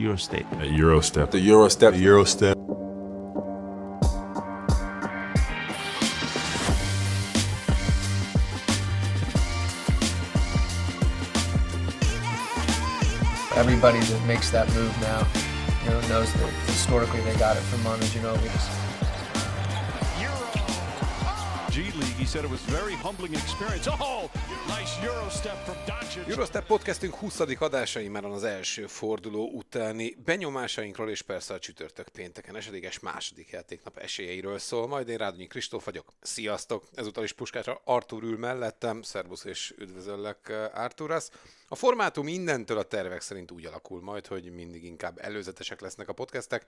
Eurostep. 0.00 0.50
A 0.62 0.64
Eurostep. 0.64 1.30
The 1.30 1.38
Eurostep. 1.38 1.92
The 1.92 2.04
Eurostep. 2.06 2.54
Everybody 13.56 13.98
that 13.98 14.26
makes 14.26 14.50
that 14.50 14.66
move 14.72 14.98
now, 15.02 15.26
you 15.84 15.90
know, 15.90 16.00
knows 16.08 16.32
that 16.32 16.50
historically 16.64 17.20
they 17.20 17.36
got 17.36 17.58
it 17.58 17.60
from 17.64 17.82
Manu 17.82 18.04
Ginobili. 18.04 18.48
G 21.70 21.82
League. 21.92 22.16
He 22.16 22.24
said 22.24 22.44
it 22.44 22.50
was 22.50 22.60
very 22.62 22.94
humbling 22.94 23.34
experience. 23.34 23.86
Oh, 23.88 24.30
Eurostep 26.28 26.66
podcastünk 26.66 27.14
20. 27.14 27.40
adásai 27.58 28.08
már 28.08 28.24
az 28.24 28.44
első 28.44 28.86
forduló 28.86 29.50
utáni 29.52 30.16
benyomásainkról 30.24 31.10
és 31.10 31.22
persze 31.22 31.54
a 31.54 31.58
csütörtök 31.58 32.08
pénteken 32.08 32.56
esedéges 32.56 32.98
második 32.98 33.50
játéknap 33.50 33.96
esélyeiről 33.96 34.58
szól. 34.58 34.86
Majd 34.86 35.08
én 35.08 35.16
Rádonyi 35.16 35.46
Kristóf 35.46 35.84
vagyok. 35.84 36.12
Sziasztok! 36.20 36.84
Ezúttal 36.94 37.24
is 37.24 37.32
Puskásra 37.32 37.80
Artur 37.84 38.22
ül 38.22 38.38
mellettem. 38.38 39.02
Szerbusz 39.02 39.44
és 39.44 39.74
üdvözöllek 39.78 40.52
Arturasz. 40.74 41.30
A 41.68 41.74
formátum 41.74 42.26
innentől 42.26 42.78
a 42.78 42.82
tervek 42.82 43.20
szerint 43.20 43.50
úgy 43.50 43.66
alakul 43.66 44.02
majd, 44.02 44.26
hogy 44.26 44.52
mindig 44.54 44.84
inkább 44.84 45.18
előzetesek 45.18 45.80
lesznek 45.80 46.08
a 46.08 46.12
podcastek, 46.12 46.64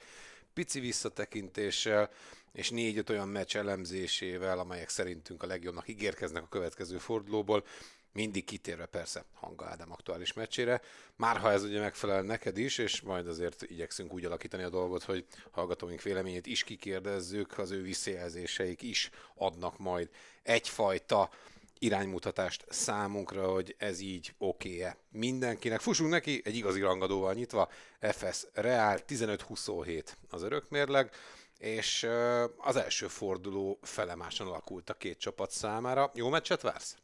pici 0.54 0.80
visszatekintéssel 0.80 2.10
és 2.52 2.70
négy-öt 2.70 3.10
olyan 3.10 3.28
meccs 3.28 3.56
elemzésével, 3.56 4.58
amelyek 4.58 4.88
szerintünk 4.88 5.42
a 5.42 5.46
legjobbnak 5.46 5.88
ígérkeznek 5.88 6.42
a 6.42 6.48
következő 6.48 6.98
fordulóból, 6.98 7.64
mindig 8.12 8.44
kitérve 8.44 8.86
persze 8.86 9.24
Hanga 9.34 9.66
Ádám 9.66 9.92
aktuális 9.92 10.32
meccsére. 10.32 10.80
Már 11.16 11.36
ha 11.36 11.50
ez 11.50 11.62
ugye 11.62 11.80
megfelel 11.80 12.22
neked 12.22 12.58
is, 12.58 12.78
és 12.78 13.00
majd 13.00 13.28
azért 13.28 13.62
igyekszünk 13.62 14.12
úgy 14.12 14.24
alakítani 14.24 14.62
a 14.62 14.68
dolgot, 14.68 15.02
hogy 15.02 15.26
hallgatóink 15.50 16.02
véleményét 16.02 16.46
is 16.46 16.64
kikérdezzük, 16.64 17.58
az 17.58 17.70
ő 17.70 17.82
visszajelzéseik 17.82 18.82
is 18.82 19.10
adnak 19.34 19.78
majd 19.78 20.08
egyfajta 20.42 21.30
iránymutatást 21.78 22.64
számunkra, 22.68 23.52
hogy 23.52 23.74
ez 23.78 24.00
így 24.00 24.34
oké-e 24.38 24.96
mindenkinek. 25.10 25.80
Fussunk 25.80 26.10
neki 26.10 26.40
egy 26.44 26.56
igazi 26.56 26.80
rangadóval 26.80 27.34
nyitva, 27.34 27.68
FS 28.00 28.46
Real 28.52 28.98
15-27 29.08 30.04
az 30.28 30.42
örökmérleg, 30.42 31.10
és 31.58 32.08
az 32.56 32.76
első 32.76 33.06
forduló 33.08 33.78
felemáson 33.82 34.46
alakult 34.46 34.90
a 34.90 34.94
két 34.94 35.18
csapat 35.18 35.50
számára. 35.50 36.10
Jó 36.14 36.28
meccset 36.28 36.62
vársz? 36.62 36.96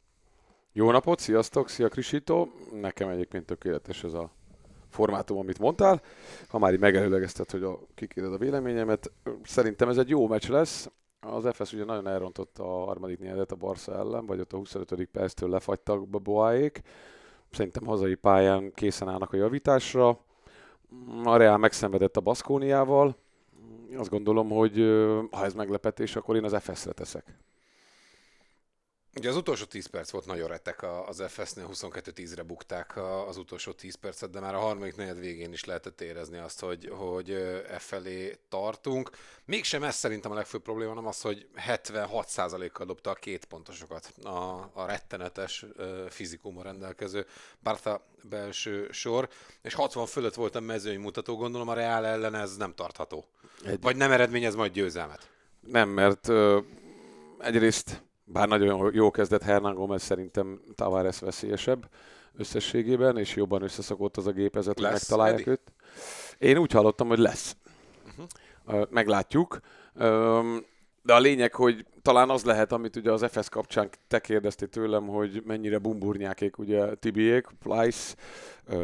Jó 0.78 0.90
napot, 0.90 1.18
sziasztok, 1.18 1.68
szia 1.68 1.88
Krisító. 1.88 2.48
Nekem 2.72 3.08
egyébként 3.08 3.46
tökéletes 3.46 4.04
ez 4.04 4.12
a 4.12 4.30
formátum, 4.88 5.38
amit 5.38 5.58
mondtál. 5.58 6.02
Ha 6.48 6.58
már 6.58 6.72
így 6.72 6.78
megelőlegezted, 6.78 7.50
hogy 7.50 7.62
a, 7.62 7.78
kikérded 7.94 8.32
a 8.32 8.38
véleményemet, 8.38 9.12
szerintem 9.44 9.88
ez 9.88 9.96
egy 9.96 10.08
jó 10.08 10.26
meccs 10.26 10.48
lesz. 10.48 10.90
Az 11.20 11.48
FS 11.52 11.72
ugye 11.72 11.84
nagyon 11.84 12.08
elrontott 12.08 12.58
a 12.58 12.64
harmadik 12.64 13.18
nyeredet 13.18 13.52
a 13.52 13.56
Barca 13.56 13.94
ellen, 13.94 14.26
vagy 14.26 14.40
ott 14.40 14.52
a 14.52 14.56
25. 14.56 15.08
perctől 15.12 15.48
lefagytak 15.48 16.02
a 16.12 16.18
Boáék. 16.18 16.82
Szerintem 17.50 17.86
hazai 17.86 18.14
pályán 18.14 18.72
készen 18.74 19.08
állnak 19.08 19.32
a 19.32 19.36
javításra. 19.36 20.08
A 21.24 21.36
Real 21.36 21.58
megszenvedett 21.58 22.16
a 22.16 22.20
Baszkóniával. 22.20 23.16
Azt 23.96 24.10
gondolom, 24.10 24.48
hogy 24.48 24.76
ha 25.30 25.44
ez 25.44 25.54
meglepetés, 25.54 26.16
akkor 26.16 26.36
én 26.36 26.44
az 26.44 26.56
FS-re 26.62 26.92
teszek. 26.92 27.47
Ugye 29.16 29.28
az 29.28 29.36
utolsó 29.36 29.64
10 29.64 29.86
perc 29.86 30.10
volt 30.10 30.26
nagyon 30.26 30.48
retek 30.48 30.82
az 31.06 31.22
FS-nél, 31.28 31.68
22-10-re 31.72 32.42
bukták 32.42 32.96
az 33.26 33.36
utolsó 33.36 33.72
10 33.72 33.94
percet, 33.94 34.30
de 34.30 34.40
már 34.40 34.54
a 34.54 34.58
harmadik 34.58 34.96
negyed 34.96 35.18
végén 35.18 35.52
is 35.52 35.64
lehetett 35.64 36.00
érezni 36.00 36.38
azt, 36.38 36.60
hogy, 36.60 36.90
hogy 36.92 37.30
e 37.68 37.78
felé 37.78 38.38
tartunk. 38.48 39.10
Mégsem 39.44 39.82
ez 39.82 39.94
szerintem 39.94 40.30
a 40.30 40.34
legfőbb 40.34 40.62
probléma, 40.62 40.94
nem 40.94 41.06
az, 41.06 41.20
hogy 41.20 41.48
76%-kal 41.68 42.86
dobta 42.86 43.10
a 43.10 43.14
két 43.14 43.44
pontosokat 43.44 44.12
a, 44.22 44.70
a 44.72 44.86
rettenetes 44.86 45.64
fizikummal 46.08 46.62
rendelkező 46.62 47.26
Bartha 47.62 48.06
belső 48.22 48.88
sor, 48.90 49.28
és 49.62 49.74
60 49.74 50.06
fölött 50.06 50.34
volt 50.34 50.54
a 50.54 50.60
mezőny 50.60 51.00
mutató, 51.00 51.36
gondolom 51.36 51.68
a 51.68 51.74
Reál 51.74 52.06
ellen 52.06 52.34
ez 52.34 52.56
nem 52.56 52.74
tartható. 52.74 53.24
Egy... 53.64 53.80
Vagy 53.80 53.96
nem 53.96 54.12
eredményez 54.12 54.54
majd 54.54 54.72
győzelmet? 54.72 55.30
Nem, 55.60 55.88
mert 55.88 56.28
ö, 56.28 56.60
egyrészt 57.38 58.02
bár 58.32 58.48
nagyon 58.48 58.90
jó 58.94 59.10
kezdett 59.10 59.42
Hernán 59.42 59.74
Gomez, 59.74 60.02
szerintem 60.02 60.60
Tavares 60.74 61.18
veszélyesebb 61.18 61.88
összességében, 62.36 63.18
és 63.18 63.36
jobban 63.36 63.62
összeszokott 63.62 64.16
az 64.16 64.26
a 64.26 64.30
gépezet, 64.30 64.78
hogy 64.78 64.90
megtalálják 64.90 65.40
Eddie? 65.40 65.52
őt. 65.52 65.72
Én 66.38 66.58
úgy 66.58 66.72
hallottam, 66.72 67.08
hogy 67.08 67.18
lesz. 67.18 67.56
Uh-huh. 68.06 68.86
Meglátjuk. 68.90 69.60
De 71.02 71.14
a 71.14 71.18
lényeg, 71.18 71.54
hogy 71.54 71.86
talán 72.02 72.30
az 72.30 72.44
lehet, 72.44 72.72
amit 72.72 72.96
ugye 72.96 73.12
az 73.12 73.26
FS 73.30 73.48
kapcsán 73.48 73.88
te 74.08 74.18
kérdeztél 74.18 74.68
tőlem, 74.68 75.06
hogy 75.06 75.42
mennyire 75.44 75.78
bumburnyákék 75.78 76.58
ugye 76.58 76.94
Tibiék, 76.94 77.46
Plyce, 77.62 78.14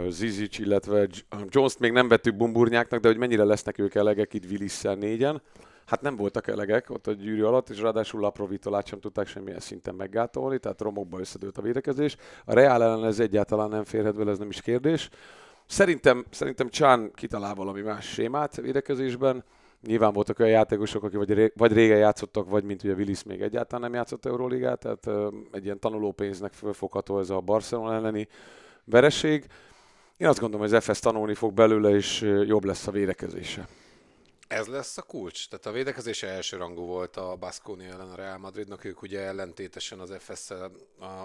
Zizic, 0.09 0.59
illetve 0.59 1.09
Jones-t 1.49 1.79
még 1.79 1.93
nem 1.93 2.09
vettük 2.09 2.37
bumburnyáknak, 2.37 3.01
de 3.01 3.09
hogy 3.09 3.17
mennyire 3.17 3.45
lesznek 3.45 3.79
ők 3.79 3.95
elegek 3.95 4.35
itt 4.35 4.45
willis 4.45 4.81
négyen 4.81 5.43
hát 5.87 6.01
nem 6.01 6.17
voltak 6.17 6.47
elegek 6.47 6.91
ott 6.91 7.07
a 7.07 7.13
gyűrű 7.13 7.43
alatt, 7.43 7.71
és 7.71 7.81
ráadásul 7.81 8.21
Laprovitolát 8.21 8.87
sem 8.87 9.01
tudták 9.01 9.27
semmilyen 9.27 9.61
szinten 9.61 9.95
meggátolni, 9.95 10.59
tehát 10.59 10.81
romokba 10.81 11.19
összedőlt 11.19 11.59
a 11.59 11.63
védekezés. 11.63 12.17
A 12.45 12.55
Real 12.55 12.83
ellen 12.83 13.05
ez 13.05 13.21
egyáltalán 13.21 13.69
nem 13.69 13.85
férhet 13.85 14.17
vele, 14.17 14.31
ez 14.31 14.39
nem 14.39 14.49
is 14.49 14.61
kérdés. 14.61 15.09
Szerintem, 15.67 16.25
szerintem 16.31 16.69
Csán 16.69 17.11
kitalál 17.15 17.55
valami 17.55 17.81
más 17.81 18.07
sémát 18.07 18.57
védekezésben. 18.57 19.45
Nyilván 19.87 20.13
voltak 20.13 20.39
olyan 20.39 20.51
játékosok, 20.51 21.03
akik 21.03 21.19
vagy, 21.19 21.31
ré, 21.31 21.53
vagy 21.57 21.73
régen 21.73 21.99
játszottak, 21.99 22.49
vagy 22.49 22.65
mint 22.65 22.83
ugye 22.83 22.95
Willis 22.95 23.23
még 23.23 23.41
egyáltalán 23.41 23.81
nem 23.81 23.95
játszott 23.95 24.27
Euróligát, 24.27 24.79
tehát 24.79 25.33
egy 25.53 25.65
ilyen 25.65 25.81
tanulópénznek 25.81 26.53
fölfogható 26.53 27.19
ez 27.19 27.31
a 27.31 27.41
Barcelona 27.41 27.95
elleni 27.95 28.29
vereség. 28.85 29.47
Én 30.17 30.29
azt 30.29 30.41
gondolom, 30.41 30.67
hogy 30.67 30.75
az 30.75 30.85
FS 30.85 31.01
tanulni 31.01 31.35
fog 31.35 31.53
belőle, 31.53 31.91
és 31.91 32.21
jobb 32.47 32.65
lesz 32.65 32.87
a 32.87 32.91
védekezése. 32.91 33.69
Ez 34.49 34.67
lesz 34.67 34.97
a 34.99 35.03
kulcs? 35.03 35.49
Tehát 35.49 35.67
a 35.67 35.71
védekezése 35.71 36.29
első 36.29 36.57
rangú 36.57 36.87
volt 36.87 37.17
a 37.17 37.37
Baskonia 37.37 37.93
ellen 37.93 38.11
a 38.11 38.15
Real 38.15 38.39
Madridnak, 38.39 38.85
ők 38.85 39.03
ugye 39.03 39.21
ellentétesen 39.21 40.01
az 40.01 40.13
fs 40.19 40.51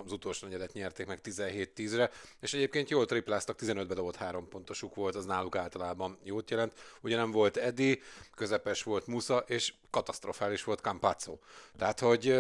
az 0.06 0.12
utolsó 0.12 0.48
negyedet 0.48 0.74
nyerték 0.74 1.08
meg 1.08 1.20
17-10-re, 1.24 2.12
és 2.40 2.54
egyébként 2.54 2.90
jól 2.90 3.06
tripláztak, 3.06 3.60
15-be 3.62 3.94
dobott 3.94 4.16
három 4.16 4.48
pontosuk 4.48 4.96
volt, 4.96 5.16
az 5.16 5.26
náluk 5.26 5.56
általában 5.56 6.18
jót 6.24 6.50
jelent. 6.50 6.74
Ugye 7.02 7.16
nem 7.16 7.32
volt 7.32 7.58
Edi, 7.58 8.02
közepes 8.36 8.84
volt 8.84 9.08
Musa, 9.08 9.38
és 9.38 9.74
katasztrofális 9.90 10.64
volt 10.64 10.80
Campazzo. 10.80 11.38
Tehát, 11.78 12.00
hogy 12.00 12.36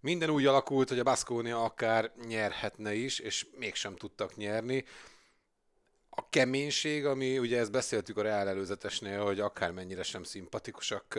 minden 0.00 0.30
úgy 0.30 0.46
alakult, 0.46 0.88
hogy 0.88 0.98
a 0.98 1.02
Baskonia 1.02 1.64
akár 1.64 2.12
nyerhetne 2.26 2.94
is, 2.94 3.18
és 3.18 3.46
mégsem 3.58 3.96
tudtak 3.96 4.36
nyerni 4.36 4.84
a 6.18 6.26
keménység, 6.30 7.06
ami 7.06 7.38
ugye 7.38 7.58
ezt 7.58 7.72
beszéltük 7.72 8.16
a 8.16 8.22
Reál 8.22 8.48
előzetesnél, 8.48 9.24
hogy 9.24 9.40
akármennyire 9.40 10.02
sem 10.02 10.22
szimpatikusak 10.22 11.18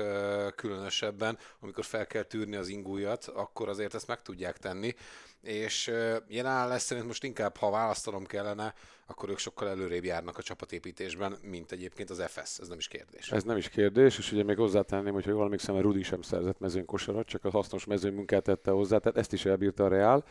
különösebben, 0.56 1.38
amikor 1.60 1.86
fel 1.86 2.08
kell 2.08 2.24
tűrni 2.24 2.56
az 2.56 2.68
ingújat, 2.68 3.26
akkor 3.26 3.70
azért 3.70 3.94
ezt 3.94 4.08
meg 4.08 4.22
tudják 4.22 4.58
tenni. 4.58 4.96
És 5.42 5.92
jelen 6.28 6.80
szerint 6.80 7.08
most 7.08 7.24
inkább, 7.24 7.58
ha 7.58 7.70
választanom 7.70 8.26
kellene, 8.26 8.74
akkor 9.06 9.30
ők 9.30 9.38
sokkal 9.38 9.70
előrébb 9.70 10.04
járnak 10.04 10.38
a 10.38 10.42
csapatépítésben, 10.42 11.38
mint 11.42 11.72
egyébként 11.72 12.10
az 12.10 12.24
FS, 12.28 12.60
ez 12.60 12.68
nem 12.68 12.78
is 12.78 12.88
kérdés. 12.88 13.32
Ez 13.32 13.44
nem 13.44 13.58
is 13.58 13.70
kérdés, 13.70 14.18
és 14.18 14.32
ugye 14.32 14.44
még 14.44 14.58
hozzátenném, 14.58 15.14
hogy 15.14 15.26
ha 15.26 15.32
jól 15.32 15.44
emlékszem, 15.44 15.82
Rudi 15.82 16.04
sem 16.04 16.22
szerzett 16.22 16.60
mezőnkosarat, 16.60 17.28
csak 17.28 17.46
a 17.46 17.50
hasznos 17.50 17.86
mezőmunkát 17.86 18.44
tette 18.44 18.72
hozzá, 18.72 18.98
tehát 18.98 19.18
ezt 19.18 19.34
is 19.34 19.46
elbírta 19.46 19.84
a 19.84 19.88
Reál. 19.88 20.26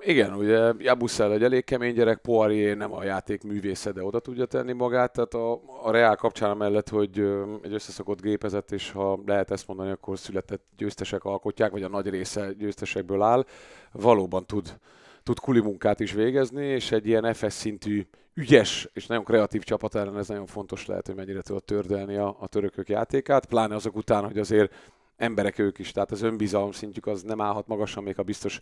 Igen, 0.00 0.34
ugye 0.34 0.72
Jabuszel 0.78 1.32
egy 1.32 1.42
elég 1.42 1.64
kemény 1.64 1.94
gyerek, 1.94 2.18
Poirier 2.18 2.76
nem 2.76 2.92
a 2.92 3.04
játék 3.04 3.42
művésze, 3.42 3.92
de 3.92 4.04
oda 4.04 4.20
tudja 4.20 4.46
tenni 4.46 4.72
magát, 4.72 5.12
tehát 5.12 5.34
a, 5.34 5.60
a 5.82 5.90
Reál 5.90 6.16
kapcsán 6.16 6.56
mellett, 6.56 6.88
hogy 6.88 7.18
egy 7.62 7.72
összeszokott 7.72 8.20
gépezet, 8.22 8.72
és 8.72 8.90
ha 8.90 9.20
lehet 9.26 9.50
ezt 9.50 9.66
mondani, 9.66 9.90
akkor 9.90 10.18
született 10.18 10.64
győztesek 10.76 11.24
alkotják, 11.24 11.70
vagy 11.70 11.82
a 11.82 11.88
nagy 11.88 12.08
része 12.08 12.52
győztesekből 12.58 13.22
áll, 13.22 13.44
valóban 13.92 14.46
tud, 14.46 14.78
tud 15.22 15.38
kuli 15.38 15.60
munkát 15.60 16.00
is 16.00 16.12
végezni, 16.12 16.66
és 16.66 16.92
egy 16.92 17.06
ilyen 17.06 17.34
FS 17.34 17.52
szintű 17.52 18.06
ügyes 18.34 18.88
és 18.92 19.06
nagyon 19.06 19.24
kreatív 19.24 19.62
csapat 19.62 19.94
ellen 19.94 20.18
ez 20.18 20.28
nagyon 20.28 20.46
fontos 20.46 20.86
lehet, 20.86 21.06
hogy 21.06 21.14
mennyire 21.14 21.40
tudod 21.42 21.64
tördelni 21.64 22.16
a, 22.16 22.36
a 22.40 22.46
törökök 22.46 22.88
játékát, 22.88 23.46
pláne 23.46 23.74
azok 23.74 23.96
után, 23.96 24.24
hogy 24.24 24.38
azért 24.38 24.92
emberek 25.16 25.58
ők 25.58 25.78
is, 25.78 25.92
tehát 25.92 26.10
az 26.10 26.22
önbizalom 26.22 26.72
szintjük 26.72 27.06
az 27.06 27.22
nem 27.22 27.40
állhat 27.40 27.66
magasan, 27.66 28.02
még 28.02 28.18
a 28.18 28.22
biztos 28.22 28.60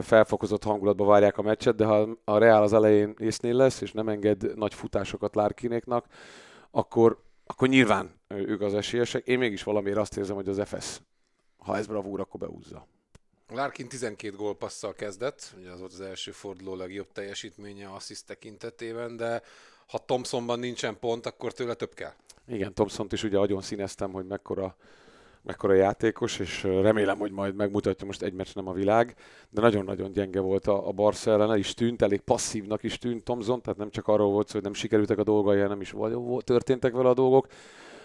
felfokozott 0.00 0.62
hangulatba 0.62 1.04
várják 1.04 1.38
a 1.38 1.42
meccset, 1.42 1.74
de 1.74 1.84
ha 1.84 2.08
a 2.24 2.38
Real 2.38 2.62
az 2.62 2.72
elején 2.72 3.14
észnél 3.18 3.54
lesz, 3.54 3.80
és 3.80 3.92
nem 3.92 4.08
enged 4.08 4.56
nagy 4.56 4.74
futásokat 4.74 5.34
Lárkinéknak, 5.34 6.06
akkor, 6.70 7.22
akkor 7.46 7.68
nyilván 7.68 8.20
ők 8.28 8.60
az 8.60 8.74
esélyesek. 8.74 9.26
Én 9.26 9.38
mégis 9.38 9.62
valamiért 9.62 9.98
azt 9.98 10.16
érzem, 10.16 10.34
hogy 10.34 10.48
az 10.48 10.62
FS, 10.64 11.00
ha 11.56 11.76
ez 11.76 11.86
bravúr, 11.86 12.20
akkor 12.20 12.40
beúzza. 12.40 12.86
Larkin 13.48 13.88
12 13.88 14.36
gólpasszal 14.36 14.92
kezdett, 14.92 15.54
ugye 15.58 15.70
az 15.70 15.78
volt 15.78 15.92
az 15.92 16.00
első 16.00 16.30
forduló 16.30 16.74
legjobb 16.74 17.12
teljesítménye 17.12 17.88
assziszt 17.88 18.26
tekintetében, 18.26 19.16
de 19.16 19.42
ha 19.86 19.98
Thompsonban 19.98 20.58
nincsen 20.58 20.98
pont, 20.98 21.26
akkor 21.26 21.52
tőle 21.52 21.74
több 21.74 21.94
kell. 21.94 22.12
Igen, 22.46 22.74
thompson 22.74 23.06
is 23.10 23.22
ugye 23.22 23.38
agyon 23.38 23.62
színeztem, 23.62 24.12
hogy 24.12 24.26
mekkora, 24.26 24.76
mekkora 25.42 25.74
játékos, 25.74 26.38
és 26.38 26.62
remélem, 26.62 27.18
hogy 27.18 27.32
majd 27.32 27.54
megmutatja 27.54 28.06
most 28.06 28.22
egy 28.22 28.32
meccs 28.32 28.54
nem 28.54 28.68
a 28.68 28.72
világ, 28.72 29.14
de 29.50 29.60
nagyon-nagyon 29.60 30.12
gyenge 30.12 30.40
volt 30.40 30.66
a, 30.66 30.88
a 30.88 30.92
Barca 30.92 31.30
ellen, 31.30 31.58
is 31.58 31.74
tűnt, 31.74 32.02
elég 32.02 32.20
passzívnak 32.20 32.82
is 32.82 32.98
tűnt 32.98 33.24
Thompson, 33.24 33.62
tehát 33.62 33.78
nem 33.78 33.90
csak 33.90 34.08
arról 34.08 34.30
volt 34.30 34.46
szó, 34.46 34.52
hogy 34.52 34.62
nem 34.62 34.72
sikerültek 34.74 35.18
a 35.18 35.22
dolgai, 35.22 35.60
hanem 35.60 35.80
is 35.80 35.94
történtek 36.38 36.92
vele 36.92 37.08
a 37.08 37.14
dolgok. 37.14 37.46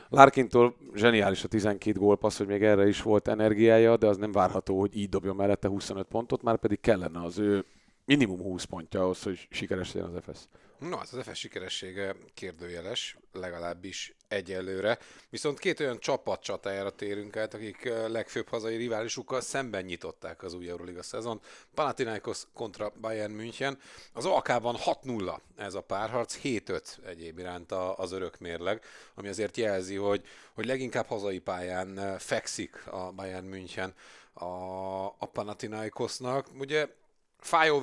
Larkintól 0.10 0.76
zseniális 0.96 1.44
a 1.44 1.48
12 1.48 2.00
gólpassz, 2.00 2.38
hogy 2.38 2.48
még 2.48 2.64
erre 2.64 2.88
is 2.88 3.02
volt 3.02 3.28
energiája, 3.28 3.98
de 3.98 4.08
az 4.08 4.18
nem 4.18 4.32
várható, 4.32 4.80
hogy 4.80 4.98
így 4.98 5.10
dobjon 5.10 5.36
mellette 5.36 5.68
25 5.68 6.06
pontot, 6.08 6.42
már 6.42 6.58
pedig 6.58 6.80
kellene 6.80 7.22
az 7.24 7.38
ő 7.38 7.66
minimum 8.08 8.42
20 8.42 8.64
pontja 8.64 9.02
ahhoz, 9.02 9.24
hogy 9.24 9.48
sikeres 9.50 9.94
legyen 9.94 10.16
az 10.16 10.24
FS. 10.24 10.40
No, 10.80 10.98
hát 10.98 11.10
az 11.12 11.28
FS 11.28 11.40
sikeressége 11.40 12.16
kérdőjeles, 12.34 13.18
legalábbis 13.34 14.16
egyelőre. 14.28 14.98
Viszont 15.30 15.60
két 15.60 15.80
olyan 15.80 16.00
csapat 16.00 16.42
csatájára 16.42 16.90
térünk 16.90 17.38
át, 17.38 17.54
akik 17.54 17.84
legfőbb 18.08 18.48
hazai 18.48 18.76
riválisukkal 18.76 19.42
szemben 19.42 19.84
nyitották 19.84 20.44
az 20.44 20.54
új 20.54 20.70
Euroliga 20.70 21.04
szezon. 21.04 21.42
Panathinaikos 21.74 22.44
kontra 22.54 22.92
Bayern 23.02 23.32
München. 23.32 23.80
Az 24.14 24.26
AK-ban 24.26 24.76
6-0 24.86 25.40
ez 25.56 25.74
a 25.74 25.82
párharc, 25.82 26.40
7-5 26.44 27.06
egyéb 27.06 27.40
iránt 27.40 27.72
az 27.72 28.12
örök 28.12 28.38
mérleg, 28.38 28.84
ami 29.16 29.28
azért 29.28 29.58
jelzi, 29.58 29.96
hogy, 29.96 30.26
hogy 30.54 30.66
leginkább 30.66 31.06
hazai 31.06 31.40
pályán 31.40 32.18
fekszik 32.20 32.88
a 32.88 33.12
Bayern 33.12 33.46
München 33.46 33.94
a, 34.34 34.46
a 35.06 35.30
Panathinaikosnak. 35.32 36.48
Ugye 36.60 36.88
fájó 37.48 37.80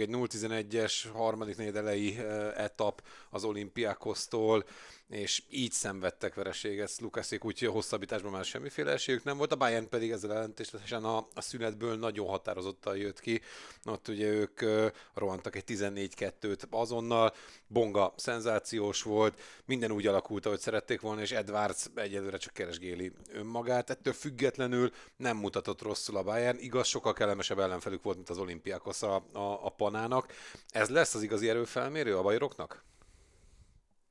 egy 0.00 0.08
0-11-es 0.12 0.92
harmadik 1.12 1.56
négy 1.56 1.76
elejé 1.76 2.18
etap 2.56 3.02
az 3.30 3.44
olimpiákosztól, 3.44 4.64
és 5.08 5.42
így 5.50 5.72
szenvedtek 5.72 6.34
vereséget 6.34 6.92
Lukaszék, 7.00 7.44
úgyhogy 7.44 7.68
a 7.68 7.72
hosszabbításban 7.72 8.32
már 8.32 8.44
semmiféle 8.44 8.92
esélyük 8.92 9.24
nem 9.24 9.36
volt, 9.36 9.52
a 9.52 9.56
Bayern 9.56 9.88
pedig 9.88 10.10
ezzel 10.10 10.32
ellentétesen 10.32 11.04
a, 11.04 11.16
a 11.34 11.40
szünetből 11.40 11.96
nagyon 11.96 12.26
határozottan 12.26 12.96
jött 12.96 13.20
ki. 13.20 13.40
Ott 13.84 14.08
ugye 14.08 14.26
ők 14.26 14.62
uh, 14.62 14.90
rohantak 15.14 15.56
egy 15.56 15.64
14-2-t 15.66 16.68
azonnal, 16.70 17.34
Bonga 17.66 18.14
szenzációs 18.16 19.02
volt, 19.02 19.40
minden 19.64 19.90
úgy 19.90 20.06
alakult, 20.06 20.46
ahogy 20.46 20.60
szerették 20.60 21.00
volna, 21.00 21.20
és 21.20 21.32
Edwards 21.32 21.86
egyelőre 21.94 22.36
csak 22.36 22.52
keresgéli 22.52 23.12
önmagát. 23.32 23.90
Ettől 23.90 24.12
függetlenül 24.12 24.92
nem 25.16 25.36
mutatott 25.36 25.82
rosszul 25.82 26.16
a 26.16 26.22
Bayern, 26.22 26.58
igaz, 26.58 26.86
sokkal 26.86 27.12
kellemesebb 27.12 27.58
ellenfelük 27.58 28.02
volt, 28.02 28.16
mint 28.16 28.30
az 28.30 28.38
olimpiákos 28.38 29.02
a, 29.02 29.14
a, 29.32 29.64
a 29.64 29.68
panának. 29.68 30.32
Ez 30.68 30.88
lesz 30.88 31.14
az 31.14 31.22
igazi 31.22 31.48
erőfelmérő 31.48 32.16
a 32.16 32.22
bajroknak? 32.22 32.84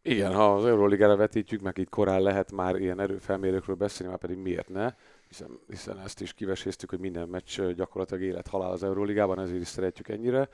Igen, 0.05 0.33
ha 0.33 0.53
az 0.53 0.65
Euroligára 0.65 1.15
vetítjük, 1.15 1.61
meg 1.61 1.77
itt 1.77 1.89
korán 1.89 2.21
lehet 2.21 2.51
már 2.51 2.75
ilyen 2.75 2.99
erőfelmérőkről 2.99 3.75
beszélni, 3.75 4.11
már 4.11 4.21
pedig 4.21 4.37
miért 4.37 4.69
ne, 4.69 4.93
hiszen, 5.27 5.59
hiszen 5.69 5.99
ezt 5.99 6.21
is 6.21 6.33
kiveséztük, 6.33 6.89
hogy 6.89 6.99
minden 6.99 7.27
meccs 7.27 7.61
gyakorlatilag 7.61 8.23
élet-halál 8.23 8.71
az 8.71 8.83
Euróligában, 8.83 9.39
ezért 9.39 9.61
is 9.61 9.67
szeretjük 9.67 10.07
ennyire. 10.09 10.49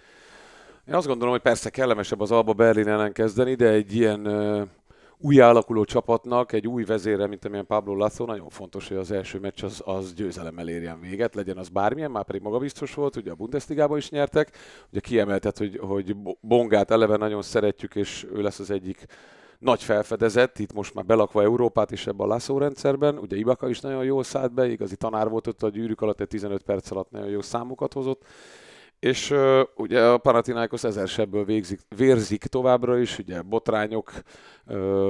Én 0.88 0.94
azt 0.94 1.08
gondolom, 1.08 1.34
hogy 1.34 1.42
persze 1.42 1.70
kellemesebb 1.70 2.22
az 2.22 2.32
Alba 2.32 2.54
Berlin 2.54 2.88
ellen 2.88 3.12
kezdeni, 3.12 3.56
de 3.56 3.68
egy 3.70 3.96
ilyen 3.96 4.28
uh, 4.28 4.68
új 5.18 5.40
alakuló 5.40 5.84
csapatnak, 5.84 6.52
egy 6.52 6.68
új 6.68 6.84
vezére, 6.84 7.28
mint 7.28 7.46
amilyen 7.46 7.66
Pablo 7.66 7.96
Lasso, 7.96 8.26
nagyon 8.26 8.50
fontos, 8.50 8.88
hogy 8.88 8.98
az 8.98 9.12
első 9.12 9.40
meccs 9.40 9.64
az, 9.64 9.82
az 9.86 10.14
győzelemmel 10.14 10.70
érjen 10.70 11.00
véget, 11.00 11.36
legyen 11.36 11.58
az 11.58 11.70
bármilyen, 11.70 12.12
már 12.12 12.24
pedig 12.24 12.42
magabiztos 12.42 12.94
volt, 12.94 13.16
ugye 13.16 13.32
a 13.32 13.36
Bundesligában 13.36 13.98
is 13.98 14.10
nyertek, 14.10 14.58
ugye 14.92 15.00
kiemeltet, 15.00 15.58
hogy, 15.58 15.78
hogy 15.78 16.16
Bongát 16.42 16.92
eleve 16.92 17.18
nagyon 17.18 17.42
szeretjük, 17.42 17.96
és 17.96 18.28
ő 18.34 18.42
lesz 18.42 18.60
az 18.60 18.72
egyik 18.72 19.06
nagy 19.60 19.84
felfedezett, 19.84 20.60
itt 20.60 20.74
most 20.74 20.94
már 20.94 21.06
belakva 21.06 21.42
Európát 21.42 21.92
is 21.92 22.08
ebben 22.08 22.28
a 22.28 22.30
László 22.30 22.58
rendszerben. 22.58 23.18
Ugye 23.18 23.38
Ibaka 23.38 23.70
is 23.70 23.80
nagyon 23.80 24.04
jól 24.04 24.24
szállt 24.24 24.54
be, 24.54 24.70
igazi 24.70 24.96
tanár 24.96 25.30
volt 25.30 25.48
ott 25.48 25.64
a 25.64 25.70
gyűrűk 25.70 26.02
alatt, 26.02 26.22
egy 26.22 26.28
15 26.28 26.62
perc 26.62 26.92
alatt 26.92 27.12
nagyon 27.12 27.30
jó 27.30 27.42
számokat 27.42 27.94
hozott. 27.94 28.24
És 29.00 29.32
uh, 29.32 29.62
ugye 29.76 30.06
a 30.06 30.18
Panathinaikos 30.18 30.84
ezer 30.84 31.08
sebből 31.08 31.46
végzik, 31.46 31.80
vérzik 31.96 32.44
továbbra 32.44 32.98
is, 32.98 33.20
ugye 33.20 33.42
botrányok 33.42 34.12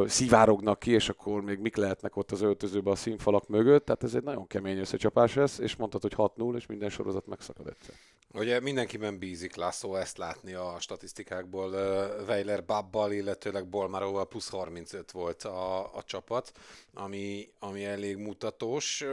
szivárognak 0.06 0.80
ki, 0.80 0.92
és 0.92 1.10
akkor 1.10 1.42
még 1.42 1.60
mik 1.60 1.76
lehetnek 1.76 2.16
ott 2.16 2.32
az 2.32 2.42
öltözőben 2.42 2.94
a 2.94 2.96
színfalak 2.96 3.48
mögött, 3.48 3.86
tehát 3.86 4.04
ez 4.04 4.16
egy 4.16 4.24
nagyon 4.24 4.48
kemény 4.48 4.78
összecsapás 4.78 5.36
lesz, 5.36 5.58
és 5.58 5.76
mondhatod, 5.76 6.14
hogy 6.14 6.32
6-0, 6.38 6.56
és 6.56 6.66
minden 6.66 6.90
sorozat 6.90 7.28
megszakad 7.28 7.68
egyszer. 7.68 7.96
Ugye 8.34 8.60
mindenkiben 8.60 9.18
bízik 9.18 9.56
László 9.56 9.96
ezt 9.96 10.18
látni 10.18 10.54
a 10.54 10.76
statisztikákból. 10.80 11.70
Weiler 12.28 12.66
Babbal, 12.66 13.12
illetőleg 13.12 13.68
Bolmaróval 13.68 14.28
plusz 14.28 14.50
35 14.50 15.12
volt 15.12 15.44
a, 15.44 15.96
a 15.96 16.04
csapat, 16.04 16.52
ami, 16.94 17.50
ami 17.60 17.86
elég 17.86 18.18
mutatós. 18.18 19.04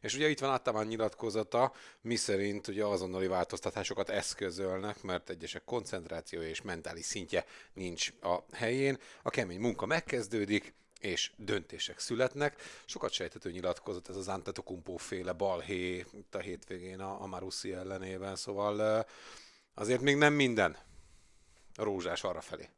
És 0.00 0.14
ugye 0.14 0.28
itt 0.28 0.38
van 0.38 0.50
általában 0.50 0.86
nyilatkozata, 0.86 1.72
miszerint 2.00 2.68
ugye 2.68 2.84
azonnali 2.84 3.26
változtatásokat 3.26 4.08
eszközölnek, 4.08 5.02
mert 5.02 5.30
egyesek 5.30 5.64
koncentrációja 5.64 6.48
és 6.48 6.62
mentális 6.62 7.04
szintje 7.04 7.44
nincs 7.72 8.12
a 8.22 8.36
helyén. 8.52 8.98
A 9.22 9.30
kemény 9.30 9.59
munka 9.60 9.86
megkezdődik, 9.86 10.74
és 11.00 11.32
döntések 11.36 11.98
születnek. 11.98 12.62
Sokat 12.84 13.12
sejtető 13.12 13.50
nyilatkozott 13.50 14.08
ez 14.08 14.16
az 14.16 14.28
Antetokumpo 14.28 14.96
féle 14.96 15.32
balhé 15.32 16.06
itt 16.12 16.34
a 16.34 16.38
hétvégén 16.38 17.00
a, 17.00 17.22
a 17.22 17.26
Marussi 17.26 17.72
ellenében, 17.72 18.36
szóval 18.36 19.06
azért 19.74 20.00
még 20.00 20.16
nem 20.16 20.32
minden 20.32 20.76
rózsás 21.76 22.24
arra 22.24 22.40
felé. 22.40 22.68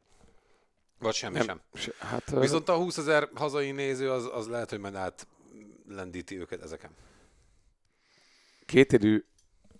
Vagy 0.99 1.13
semmi 1.13 1.37
nem, 1.37 1.45
sem. 1.45 1.61
Se, 1.73 1.91
hát, 1.99 2.29
Viszont 2.29 2.69
a 2.69 2.75
20 2.75 2.97
ezer 2.97 3.29
hazai 3.35 3.71
néző 3.71 4.11
az, 4.11 4.29
az 4.31 4.47
lehet, 4.47 4.69
hogy 4.69 4.79
majd 4.79 4.95
átlendíti 4.95 6.39
őket 6.39 6.61
ezeken. 6.61 6.91
Kétidő 8.65 9.25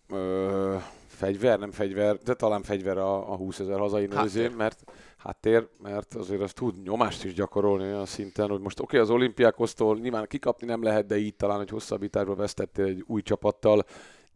ö, 0.10 0.76
fegyver, 1.08 1.60
nem 1.60 1.72
fegyver, 1.72 2.18
de 2.18 2.34
talán 2.34 2.64
fegyver 2.64 2.98
a, 2.98 3.32
a 3.32 3.36
20 3.36 3.60
ezer 3.60 3.80
hazai 3.80 4.06
néző, 4.06 4.50
mert 4.50 4.84
háttér, 5.18 5.68
mert 5.82 6.14
azért 6.14 6.42
az 6.42 6.54
tud 6.54 6.82
nyomást 6.84 7.24
is 7.24 7.34
gyakorolni 7.34 7.84
olyan 7.84 8.06
szinten, 8.06 8.50
hogy 8.50 8.60
most 8.60 8.80
oké, 8.80 8.96
okay, 8.96 9.10
az 9.10 9.16
olimpiákosztól 9.16 9.98
nyilván 9.98 10.28
kikapni 10.28 10.68
nem 10.68 10.84
lehet, 10.84 11.06
de 11.06 11.18
így 11.18 11.36
talán, 11.36 11.58
hogy 11.58 11.70
hosszabbításba 11.70 12.36
vesztettél 12.36 12.86
egy 12.86 13.04
új 13.08 13.22
csapattal, 13.22 13.86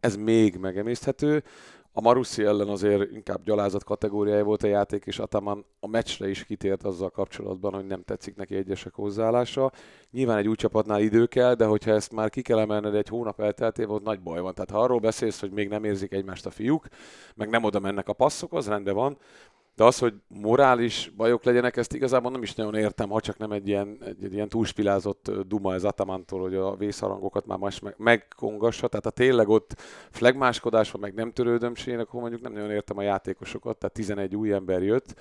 ez 0.00 0.16
még 0.16 0.56
megemészthető. 0.56 1.42
A 1.98 2.00
Marussi 2.00 2.44
ellen 2.44 2.68
azért 2.68 3.10
inkább 3.10 3.44
gyalázat 3.44 3.84
kategóriája 3.84 4.44
volt 4.44 4.62
a 4.62 4.66
játék, 4.66 5.04
és 5.06 5.18
Ataman 5.18 5.64
a 5.80 5.86
meccsre 5.86 6.28
is 6.28 6.44
kitért 6.44 6.84
azzal 6.84 7.10
kapcsolatban, 7.10 7.74
hogy 7.74 7.86
nem 7.86 8.02
tetszik 8.02 8.36
neki 8.36 8.56
egyesek 8.56 8.94
hozzáállása. 8.94 9.72
Nyilván 10.10 10.36
egy 10.36 10.48
új 10.48 10.54
csapatnál 10.54 11.00
idő 11.00 11.26
kell, 11.26 11.54
de 11.54 11.64
hogyha 11.64 11.90
ezt 11.90 12.12
már 12.12 12.30
ki 12.30 12.42
kell 12.42 12.58
emelned 12.58 12.94
egy 12.94 13.08
hónap 13.08 13.40
elteltével, 13.40 13.94
ott 13.94 14.04
nagy 14.04 14.20
baj 14.20 14.40
van. 14.40 14.54
Tehát 14.54 14.70
ha 14.70 14.80
arról 14.80 14.98
beszélsz, 14.98 15.40
hogy 15.40 15.50
még 15.50 15.68
nem 15.68 15.84
érzik 15.84 16.12
egymást 16.12 16.46
a 16.46 16.50
fiúk, 16.50 16.86
meg 17.34 17.48
nem 17.48 17.64
oda 17.64 17.78
mennek 17.78 18.08
a 18.08 18.26
az 18.50 18.68
rendben 18.68 18.94
van, 18.94 19.18
de 19.78 19.84
az, 19.84 19.98
hogy 19.98 20.14
morális 20.28 21.12
bajok 21.16 21.44
legyenek, 21.44 21.76
ezt 21.76 21.94
igazából 21.94 22.30
nem 22.30 22.42
is 22.42 22.54
nagyon 22.54 22.74
értem, 22.74 23.08
ha 23.08 23.20
csak 23.20 23.38
nem 23.38 23.52
egy 23.52 23.68
ilyen, 23.68 23.98
egy, 24.04 24.24
egy 24.24 24.32
ilyen 24.32 24.48
túlspilázott 24.48 25.30
duma 25.46 25.74
ez 25.74 25.84
Atamantól, 25.84 26.40
hogy 26.40 26.54
a 26.54 26.76
vészharangokat 26.76 27.46
már 27.46 27.58
most 27.58 27.82
meg, 27.82 27.94
megkongassa. 27.96 28.88
Tehát 28.88 29.04
ha 29.04 29.10
tényleg 29.10 29.48
ott 29.48 29.80
flagmáskodás 30.10 30.90
van, 30.90 31.00
meg 31.00 31.14
nem 31.14 31.32
törődömség, 31.32 31.98
akkor 31.98 32.20
mondjuk 32.20 32.42
nem 32.42 32.52
nagyon 32.52 32.70
értem 32.70 32.98
a 32.98 33.02
játékosokat. 33.02 33.78
Tehát 33.78 33.94
11 33.94 34.36
új 34.36 34.52
ember 34.52 34.82
jött, 34.82 35.14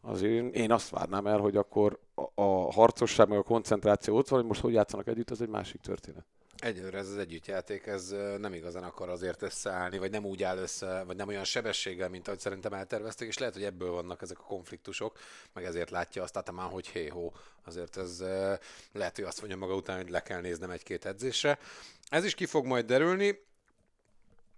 azért 0.00 0.54
én 0.54 0.72
azt 0.72 0.90
várnám 0.90 1.26
el, 1.26 1.38
hogy 1.38 1.56
akkor 1.56 1.98
a, 2.14 2.42
a 2.42 2.72
harcosság, 2.72 3.28
meg 3.28 3.38
a 3.38 3.42
koncentráció 3.42 4.16
ott 4.16 4.28
van, 4.28 4.38
hogy 4.38 4.48
most 4.48 4.60
hogy 4.60 4.72
játszanak 4.72 5.06
együtt, 5.06 5.30
az 5.30 5.42
egy 5.42 5.48
másik 5.48 5.80
történet. 5.80 6.24
Egyelőre 6.64 6.98
ez 6.98 7.08
az 7.08 7.16
együttjáték, 7.16 7.86
ez 7.86 8.14
nem 8.38 8.52
igazán 8.52 8.82
akar 8.82 9.08
azért 9.08 9.42
összeállni, 9.42 9.98
vagy 9.98 10.10
nem 10.10 10.24
úgy 10.24 10.42
áll 10.42 10.58
össze, 10.58 11.02
vagy 11.02 11.16
nem 11.16 11.28
olyan 11.28 11.44
sebességgel, 11.44 12.08
mint 12.08 12.26
ahogy 12.26 12.40
szerintem 12.40 12.72
eltervezték, 12.72 13.28
és 13.28 13.38
lehet, 13.38 13.54
hogy 13.54 13.64
ebből 13.64 13.90
vannak 13.90 14.22
ezek 14.22 14.38
a 14.38 14.42
konfliktusok, 14.42 15.18
meg 15.52 15.64
ezért 15.64 15.90
látja 15.90 16.22
azt 16.22 16.36
Atamán, 16.36 16.68
hogy 16.68 16.88
hé 16.88 17.06
ho, 17.06 17.30
azért 17.64 17.96
ez 17.96 18.20
lehet, 18.92 19.16
hogy 19.16 19.24
azt 19.24 19.38
mondja 19.38 19.58
maga 19.58 19.74
után, 19.74 19.96
hogy 19.96 20.10
le 20.10 20.22
kell 20.22 20.40
néznem 20.40 20.70
egy-két 20.70 21.04
edzésre. 21.04 21.58
Ez 22.08 22.24
is 22.24 22.34
ki 22.34 22.46
fog 22.46 22.66
majd 22.66 22.86
derülni. 22.86 23.44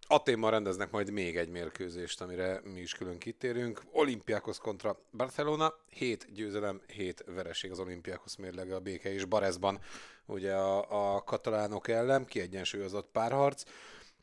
Aténban 0.09 0.51
rendeznek 0.51 0.91
majd 0.91 1.11
még 1.11 1.37
egy 1.37 1.49
mérkőzést, 1.49 2.21
amire 2.21 2.61
mi 2.65 2.81
is 2.81 2.95
külön 2.95 3.19
kitérünk. 3.19 3.83
Olimpiákos 3.93 4.59
kontra 4.59 4.99
Barcelona, 5.13 5.75
7 5.91 6.33
győzelem, 6.33 6.81
7 6.87 7.25
vereség 7.27 7.71
az 7.71 7.79
Olimpiákos 7.79 8.37
mérlege 8.37 8.75
a 8.75 8.81
béke 8.81 9.13
és 9.13 9.25
Barezban, 9.25 9.81
ugye 10.27 10.55
a, 10.55 11.15
a 11.15 11.23
katalánok 11.23 11.89
ellen, 11.89 12.25
kiegyensúlyozott 12.25 13.09
párharc. 13.13 13.63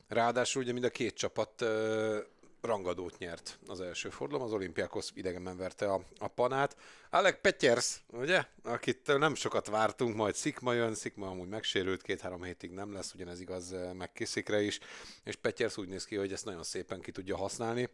Ráadásul 0.08 0.62
ugye 0.62 0.72
mind 0.72 0.84
a 0.84 0.90
két 0.90 1.14
csapat 1.14 1.64
rangadót 2.64 3.18
nyert 3.18 3.58
az 3.66 3.80
első 3.80 4.10
fordulón, 4.10 4.44
az 4.44 4.52
olimpiákhoz 4.52 5.10
idegenben 5.14 5.56
verte 5.56 5.92
a, 5.92 6.00
a 6.18 6.28
panát. 6.28 6.76
Alec 7.10 7.40
Petyers, 7.40 8.02
ugye, 8.12 8.44
akit 8.62 9.18
nem 9.18 9.34
sokat 9.34 9.66
vártunk, 9.66 10.14
majd 10.14 10.34
Szikma 10.34 10.72
jön, 10.72 10.94
Szikma 10.94 11.26
amúgy 11.26 11.48
megsérült, 11.48 12.02
két-három 12.02 12.42
hétig 12.42 12.70
nem 12.70 12.92
lesz, 12.92 13.14
ugyanez 13.14 13.40
igaz 13.40 13.72
eh, 13.72 13.92
megkészikre 13.92 14.62
is, 14.62 14.78
és 15.24 15.36
Petyers 15.36 15.76
úgy 15.76 15.88
néz 15.88 16.04
ki, 16.04 16.16
hogy 16.16 16.32
ezt 16.32 16.44
nagyon 16.44 16.62
szépen 16.62 17.00
ki 17.00 17.10
tudja 17.10 17.36
használni. 17.36 17.88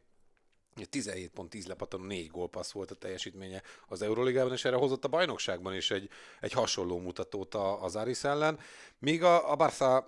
17 0.90 1.30
pont 1.30 1.50
10 1.50 1.66
lepattanó, 1.66 2.04
4 2.04 2.30
gólpassz 2.30 2.72
volt 2.72 2.90
a 2.90 2.94
teljesítménye 2.94 3.62
az 3.88 4.02
Euróligában, 4.02 4.52
és 4.52 4.64
erre 4.64 4.76
hozott 4.76 5.04
a 5.04 5.08
bajnokságban 5.08 5.74
is 5.74 5.90
egy, 5.90 6.08
egy 6.40 6.52
hasonló 6.52 6.98
mutatót 6.98 7.54
az 7.54 7.96
Aris 7.96 8.24
ellen. 8.24 8.58
Míg 8.98 9.22
a, 9.22 9.50
a 9.50 9.56
Barca 9.56 10.06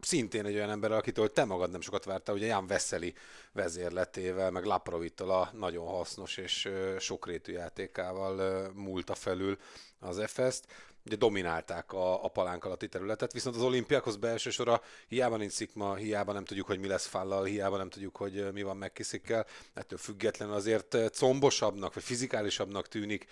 szintén 0.00 0.44
egy 0.44 0.54
olyan 0.54 0.70
ember, 0.70 0.92
akitől 0.92 1.32
te 1.32 1.44
magad 1.44 1.70
nem 1.70 1.80
sokat 1.80 2.04
vártál, 2.04 2.34
ugye 2.34 2.46
Jan 2.46 2.66
Veszeli 2.66 3.14
vezérletével, 3.52 4.50
meg 4.50 4.64
Laprovittal 4.64 5.30
a 5.30 5.50
nagyon 5.52 5.86
hasznos 5.86 6.36
és 6.36 6.68
sokrétű 6.98 7.52
játékával 7.52 8.68
múlta 8.74 9.14
felül 9.14 9.58
az 9.98 10.22
FS-t 10.26 10.66
ugye 11.04 11.16
dominálták 11.16 11.92
a, 11.92 12.24
a 12.24 12.28
palánk 12.28 12.64
alatti 12.64 12.88
területet, 12.88 13.32
viszont 13.32 13.56
az 13.56 13.62
olimpiákhoz 13.62 14.16
belső 14.16 14.50
sora 14.50 14.82
hiába 15.08 15.36
nincs 15.36 15.52
szikma, 15.52 15.94
hiába 15.94 16.32
nem 16.32 16.44
tudjuk, 16.44 16.66
hogy 16.66 16.78
mi 16.78 16.86
lesz 16.86 17.06
fállal, 17.06 17.44
hiába 17.44 17.76
nem 17.76 17.90
tudjuk, 17.90 18.16
hogy 18.16 18.52
mi 18.52 18.62
van 18.62 18.76
megkiszikkel, 18.76 19.46
ettől 19.74 19.98
függetlenül 19.98 20.54
azért 20.54 20.96
combosabbnak, 21.12 21.94
vagy 21.94 22.02
fizikálisabbnak 22.02 22.88
tűnik, 22.88 23.26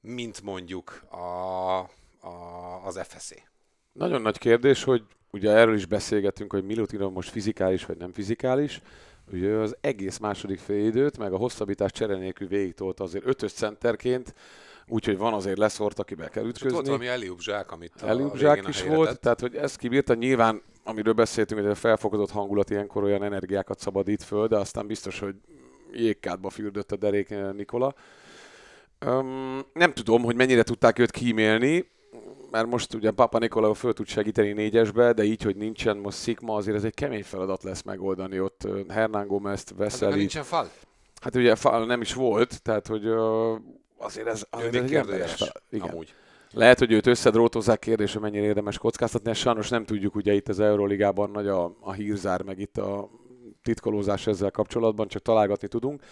mint 0.00 0.42
mondjuk 0.42 1.02
a, 1.10 1.78
a, 2.20 2.86
az 2.86 3.00
FSZ. 3.02 3.49
Nagyon 4.00 4.22
nagy 4.22 4.38
kérdés, 4.38 4.84
hogy 4.84 5.02
ugye 5.30 5.50
erről 5.50 5.74
is 5.74 5.86
beszélgetünk, 5.86 6.52
hogy 6.52 6.64
Milutinov 6.64 7.12
most 7.12 7.30
fizikális 7.30 7.84
vagy 7.84 7.96
nem 7.96 8.12
fizikális. 8.12 8.80
Ugye 9.32 9.52
az 9.52 9.76
egész 9.80 10.18
második 10.18 10.58
félidőt, 10.58 11.18
meg 11.18 11.32
a 11.32 11.36
hosszabbítás 11.36 11.92
csere 11.92 12.16
nélkül 12.16 12.48
végig 12.48 12.74
azért 12.96 13.26
ötös 13.26 13.52
centerként, 13.52 14.34
úgyhogy 14.88 15.18
van 15.18 15.32
azért 15.32 15.58
leszort, 15.58 15.98
akibe 15.98 16.28
kell 16.28 16.44
ütközni. 16.44 16.72
Volt 16.72 16.86
valami 16.86 17.06
Eliup 17.06 17.40
zsák, 17.40 17.72
amit 17.72 17.92
Eliup 18.02 18.36
zsák 18.36 18.68
is 18.68 18.82
volt, 18.82 19.08
tett. 19.08 19.20
tehát 19.20 19.40
hogy 19.40 19.54
ezt 19.54 19.76
kibírta. 19.76 20.14
Nyilván, 20.14 20.62
amiről 20.84 21.12
beszéltünk, 21.12 21.60
hogy 21.60 21.70
a 21.70 21.74
felfokozott 21.74 22.30
hangulat 22.30 22.70
ilyenkor 22.70 23.04
olyan 23.04 23.22
energiákat 23.22 23.78
szabadít 23.78 24.22
föl, 24.22 24.46
de 24.46 24.56
aztán 24.56 24.86
biztos, 24.86 25.18
hogy 25.18 25.34
jégkádba 25.92 26.50
fürdött 26.50 26.92
a 26.92 26.96
derék 26.96 27.30
eh, 27.30 27.52
Nikola. 27.52 27.94
Um, 29.06 29.60
nem 29.72 29.92
tudom, 29.92 30.22
hogy 30.22 30.36
mennyire 30.36 30.62
tudták 30.62 30.98
őt 30.98 31.10
kímélni, 31.10 31.86
mert 32.50 32.66
most 32.66 32.94
ugye 32.94 33.10
Papa 33.10 33.38
Nikola 33.38 33.74
föl 33.74 33.92
tud 33.92 34.06
segíteni 34.06 34.52
négyesbe, 34.52 35.12
de 35.12 35.22
így, 35.22 35.42
hogy 35.42 35.56
nincsen 35.56 35.96
most 35.96 36.16
Szikma, 36.16 36.54
azért 36.54 36.76
ez 36.76 36.84
egy 36.84 36.94
kemény 36.94 37.24
feladat 37.24 37.62
lesz 37.62 37.82
megoldani 37.82 38.40
ott 38.40 38.68
Hernán 38.88 39.26
Gómez-t, 39.26 39.72
Veszeli. 39.76 40.10
Hát, 40.10 40.20
nincsen 40.20 40.42
fal? 40.42 40.70
Hát 41.20 41.34
ugye 41.34 41.54
fal 41.54 41.86
nem 41.86 42.00
is 42.00 42.14
volt, 42.14 42.62
tehát 42.62 42.86
hogy 42.86 43.06
azért 43.98 44.26
ez, 44.26 44.44
azért 44.50 44.74
ez 44.74 44.90
kérdés, 44.90 45.52
igen. 45.70 45.88
amúgy. 45.88 46.14
Lehet, 46.52 46.78
hogy 46.78 46.92
őt 46.92 47.06
összedrótozzák 47.06 47.78
kérdés, 47.78 48.12
hogy 48.12 48.22
mennyire 48.22 48.44
érdemes 48.44 48.78
kockáztatni, 48.78 49.30
és 49.30 49.38
sajnos 49.38 49.68
nem 49.68 49.84
tudjuk, 49.84 50.14
ugye 50.14 50.32
itt 50.32 50.48
az 50.48 50.60
Euróligában 50.60 51.30
nagy 51.30 51.46
a, 51.46 51.76
a 51.80 51.92
hírzár, 51.92 52.42
meg 52.42 52.58
itt 52.58 52.78
a 52.78 53.10
titkolózás 53.62 54.26
ezzel 54.26 54.50
kapcsolatban, 54.50 55.08
csak 55.08 55.22
találgatni 55.22 55.68
tudunk. 55.68 56.02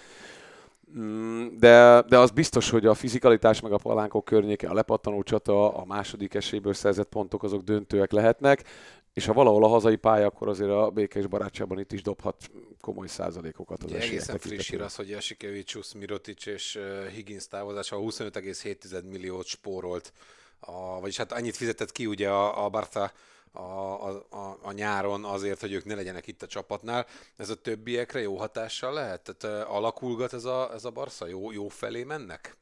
Mm, 0.97 1.47
de, 1.59 2.02
de 2.09 2.18
az 2.18 2.30
biztos, 2.30 2.71
hogy 2.71 2.87
a 2.87 2.95
fizikalitás 2.95 3.61
meg 3.61 3.73
a 3.73 3.76
palánkok 3.76 4.25
környéke, 4.25 4.68
a 4.68 4.75
lepattanó 4.75 5.23
csata, 5.23 5.75
a 5.75 5.85
második 5.85 6.35
esélyből 6.35 6.75
szerzett 6.75 7.09
pontok 7.09 7.42
azok 7.42 7.62
döntőek 7.62 8.12
lehetnek, 8.12 8.64
és 9.12 9.26
ha 9.26 9.33
valahol 9.33 9.64
a 9.64 9.68
hazai 9.68 9.97
pálya, 9.97 10.26
akkor 10.26 10.49
azért 10.49 10.71
a 10.71 10.90
békés 10.90 11.26
barátságban 11.26 11.78
itt 11.78 11.92
is 11.92 12.02
dobhat 12.02 12.50
komoly 12.80 13.07
százalékokat 13.07 13.85
az 13.85 13.92
esélyek 13.92 14.12
Egészen 14.12 14.38
friss 14.38 14.71
hír 14.71 14.80
az, 14.80 14.95
hogy 14.95 15.09
Jasikevicius, 15.09 15.95
Mirotic 15.95 16.47
és 16.47 16.78
Higgins 17.14 17.49
távozása 17.49 17.97
25,7 17.97 19.04
milliót 19.11 19.47
spórolt, 19.47 20.12
a, 20.61 21.00
vagyis 21.00 21.16
hát 21.16 21.33
annyit 21.33 21.57
fizetett 21.57 21.92
ki 21.92 22.07
ugye 22.07 22.28
a, 22.28 22.64
a 22.64 22.68
Barca 22.68 23.12
a, 23.52 23.60
a, 23.60 24.26
a, 24.30 24.58
a 24.62 24.72
nyáron 24.72 25.24
azért, 25.24 25.60
hogy 25.60 25.72
ők 25.72 25.84
ne 25.84 25.94
legyenek 25.94 26.26
itt 26.26 26.42
a 26.42 26.46
csapatnál. 26.46 27.06
Ez 27.36 27.50
a 27.50 27.54
többiekre 27.54 28.20
jó 28.20 28.36
hatással 28.36 28.92
lehet? 28.92 29.34
Tehát 29.34 29.66
alakulgat 29.68 30.32
ez 30.32 30.44
a, 30.44 30.70
ez 30.74 30.84
a 30.84 30.90
Barca? 30.90 31.26
Jó, 31.26 31.52
jó 31.52 31.68
felé 31.68 32.04
mennek? 32.04 32.56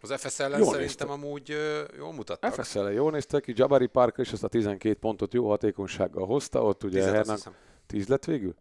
Az 0.00 0.12
FSL 0.12 0.42
ellen 0.42 0.58
jól 0.58 0.72
szerintem 0.72 1.08
néztek. 1.08 1.24
amúgy 1.24 1.56
jól 1.98 2.12
mutattak. 2.12 2.54
FSL 2.54 2.78
ellen 2.78 2.92
jól 2.92 3.10
néztek 3.10 3.42
ki, 3.42 3.52
Jabari 3.56 3.86
Parker 3.86 4.24
is 4.24 4.32
azt 4.32 4.44
a 4.44 4.48
12 4.48 4.94
pontot 4.94 5.34
jó 5.34 5.48
hatékonysággal 5.48 6.26
hozta, 6.26 6.62
ott 6.62 6.84
ugye 6.84 7.02
Hernán... 7.02 7.38
10 7.86 8.08
lett 8.08 8.24
végül? 8.24 8.54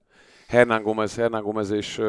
Hernán 0.47 0.83
Gomez, 0.83 1.15
Hernán 1.15 1.43
Gomez 1.43 1.69
és 1.69 1.97
uh, 1.97 2.05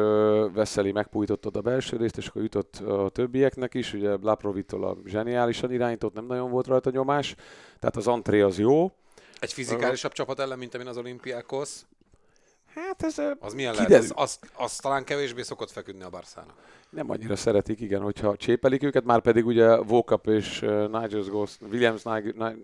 Veszeli 0.53 0.91
megpújtottad 0.91 1.55
a 1.55 1.61
belső 1.61 1.97
részt, 1.97 2.17
és 2.17 2.27
akkor 2.27 2.41
jutott 2.41 2.75
a 2.75 3.09
többieknek 3.09 3.73
is, 3.73 3.93
ugye 3.93 4.15
Laprovitól 4.21 4.83
a 4.83 4.97
zseniálisan 5.05 5.71
irányított, 5.71 6.13
nem 6.13 6.25
nagyon 6.25 6.51
volt 6.51 6.67
rajta 6.67 6.89
nyomás, 6.89 7.35
tehát 7.79 7.95
az 7.95 8.07
antré 8.07 8.41
az 8.41 8.59
jó. 8.59 8.91
Egy 9.39 9.53
fizikálisabb 9.53 10.11
csapat 10.11 10.39
ellen, 10.39 10.57
mint 10.57 10.75
amin 10.75 10.87
az 10.87 10.97
olimpiákhoz. 10.97 11.85
Hát 12.75 13.03
ez... 13.03 13.21
Az 13.39 13.53
milyen 13.53 13.71
kiderül. 13.71 13.95
lehet? 13.97 14.11
Az, 14.11 14.13
az, 14.15 14.39
az 14.53 14.75
talán 14.75 15.03
kevésbé 15.03 15.41
szokott 15.41 15.71
feküdni 15.71 16.03
a 16.03 16.09
Barszának. 16.09 16.53
Nem 16.89 17.09
annyira 17.09 17.35
szeretik, 17.35 17.81
igen, 17.81 18.01
hogyha 18.01 18.35
csépelik 18.35 18.83
őket, 18.83 19.03
már 19.03 19.21
pedig 19.21 19.45
ugye 19.45 19.75
Vokap 19.75 20.27
és 20.27 20.59
Nigel, 20.59 21.21
Goss, 21.29 21.57
Williams, 21.71 22.03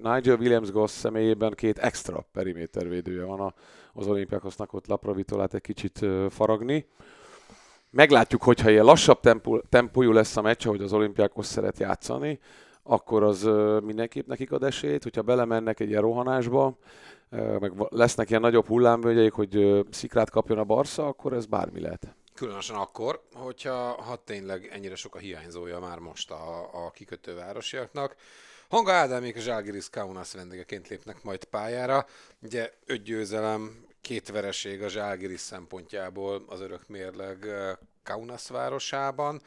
Nigel 0.01 0.37
Williams 0.37 0.71
Goss 0.71 0.91
személyében 0.91 1.53
két 1.53 1.77
extra 1.77 2.25
perimétervédője 2.31 3.23
van 3.23 3.39
a, 3.39 3.53
az 3.93 4.07
olimpiákosznak 4.07 4.73
ott 4.73 4.87
Laprovitolát 4.87 5.53
egy 5.53 5.61
kicsit 5.61 6.05
faragni. 6.29 6.87
Meglátjuk, 7.89 8.43
hogyha 8.43 8.69
ilyen 8.69 8.85
lassabb 8.85 9.19
tempó, 9.19 9.59
tempójú 9.59 10.11
lesz 10.11 10.37
a 10.37 10.41
meccs, 10.41 10.65
ahogy 10.65 10.81
az 10.81 10.93
olimpiákos 10.93 11.45
szeret 11.45 11.79
játszani, 11.79 12.39
akkor 12.87 13.23
az 13.23 13.49
mindenképp 13.83 14.27
nekik 14.27 14.51
ad 14.51 14.63
esélyt, 14.63 15.03
hogyha 15.03 15.21
belemennek 15.21 15.79
egy 15.79 15.89
ilyen 15.89 16.01
rohanásba, 16.01 16.77
meg 17.29 17.73
lesznek 17.89 18.29
ilyen 18.29 18.41
nagyobb 18.41 18.65
hullámvölgyeik, 18.65 19.33
hogy 19.33 19.85
szikrát 19.89 20.29
kapjon 20.29 20.57
a 20.57 20.63
Barca, 20.63 21.07
akkor 21.07 21.33
ez 21.33 21.45
bármi 21.45 21.79
lehet. 21.79 22.15
Különösen 22.33 22.75
akkor, 22.75 23.21
hogyha 23.33 23.73
ha 24.01 24.15
tényleg 24.23 24.69
ennyire 24.71 24.95
sok 24.95 25.15
a 25.15 25.19
hiányzója 25.19 25.79
már 25.79 25.99
most 25.99 26.31
a, 26.31 26.69
a 26.85 26.91
kikötővárosiaknak. 26.91 28.15
Hanga 28.69 28.91
Ádámék 28.91 29.35
a 29.35 29.39
Zsalgiris 29.39 29.89
Kaunas 29.89 30.33
vendégeként 30.33 30.87
lépnek 30.87 31.23
majd 31.23 31.43
pályára. 31.43 32.05
Ugye 32.41 32.73
öt 32.85 33.03
győzelem, 33.03 33.85
két 34.01 34.31
vereség 34.31 34.81
a 34.81 34.89
Zsalgiris 34.89 35.39
szempontjából 35.39 36.43
az 36.47 36.61
örök 36.61 36.87
mérleg 36.87 37.47
Kaunas 38.03 38.49
városában. 38.49 39.41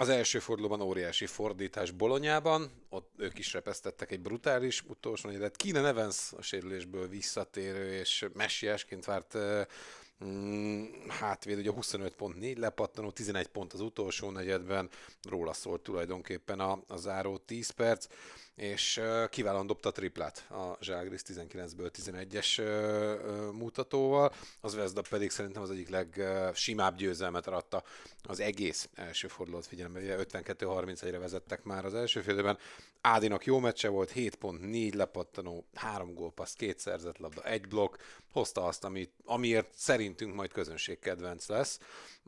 Az 0.00 0.08
első 0.08 0.38
fordulóban 0.38 0.80
óriási 0.80 1.26
fordítás 1.26 1.90
Bolonyában, 1.90 2.70
ott 2.88 3.12
ők 3.16 3.38
is 3.38 3.52
repesztettek 3.52 4.10
egy 4.10 4.20
brutális 4.20 4.82
utolsó 4.86 5.28
negyedet. 5.28 5.56
Kine 5.56 5.86
Evans 5.86 6.32
a 6.36 6.42
sérülésből 6.42 7.08
visszatérő 7.08 7.92
és 7.92 8.26
messiásként 8.34 9.04
várt 9.04 9.38
mm, 10.24 10.84
hátvéd, 11.08 11.58
ugye 11.58 11.70
25.4 11.76 12.58
lepattanó, 12.58 13.10
11 13.10 13.46
pont 13.46 13.72
az 13.72 13.80
utolsó 13.80 14.30
negyedben, 14.30 14.88
róla 15.28 15.52
szólt 15.52 15.82
tulajdonképpen 15.82 16.60
a, 16.60 16.82
a 16.86 16.96
záró 16.96 17.36
10 17.36 17.70
perc 17.70 18.06
és 18.58 19.00
kiválóan 19.30 19.66
dobta 19.66 19.88
a 19.88 19.92
triplát 19.92 20.46
a 20.50 20.76
Zságris 20.80 21.20
19-ből 21.26 21.90
11-es 22.02 22.62
mutatóval, 23.52 24.32
az 24.60 24.74
Vezda 24.74 25.02
pedig 25.08 25.30
szerintem 25.30 25.62
az 25.62 25.70
egyik 25.70 25.88
legsimább 25.88 26.96
győzelmet 26.96 27.46
adta 27.46 27.82
az 28.22 28.40
egész 28.40 28.88
első 28.94 29.28
fordulót 29.28 29.66
figyelembe, 29.66 30.00
ugye 30.00 30.16
52-31-re 30.18 31.18
vezettek 31.18 31.62
már 31.62 31.84
az 31.84 31.94
első 31.94 32.20
félidőben. 32.20 32.58
Ádinak 33.00 33.44
jó 33.44 33.58
meccse 33.58 33.88
volt, 33.88 34.10
7 34.10 34.34
pont, 34.34 34.60
4 34.60 34.94
lepattanó, 34.94 35.64
3 35.74 36.14
gólpassz, 36.14 36.54
2 36.54 36.74
szerzett 36.76 37.18
labda, 37.18 37.42
egy 37.44 37.68
blokk, 37.68 37.96
hozta 38.32 38.64
azt, 38.64 38.84
amit, 38.84 39.12
amiért 39.24 39.68
szerintünk 39.74 40.34
majd 40.34 40.52
közönség 40.52 40.98
kedvenc 40.98 41.48
lesz. 41.48 41.78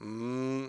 Mm, 0.04 0.66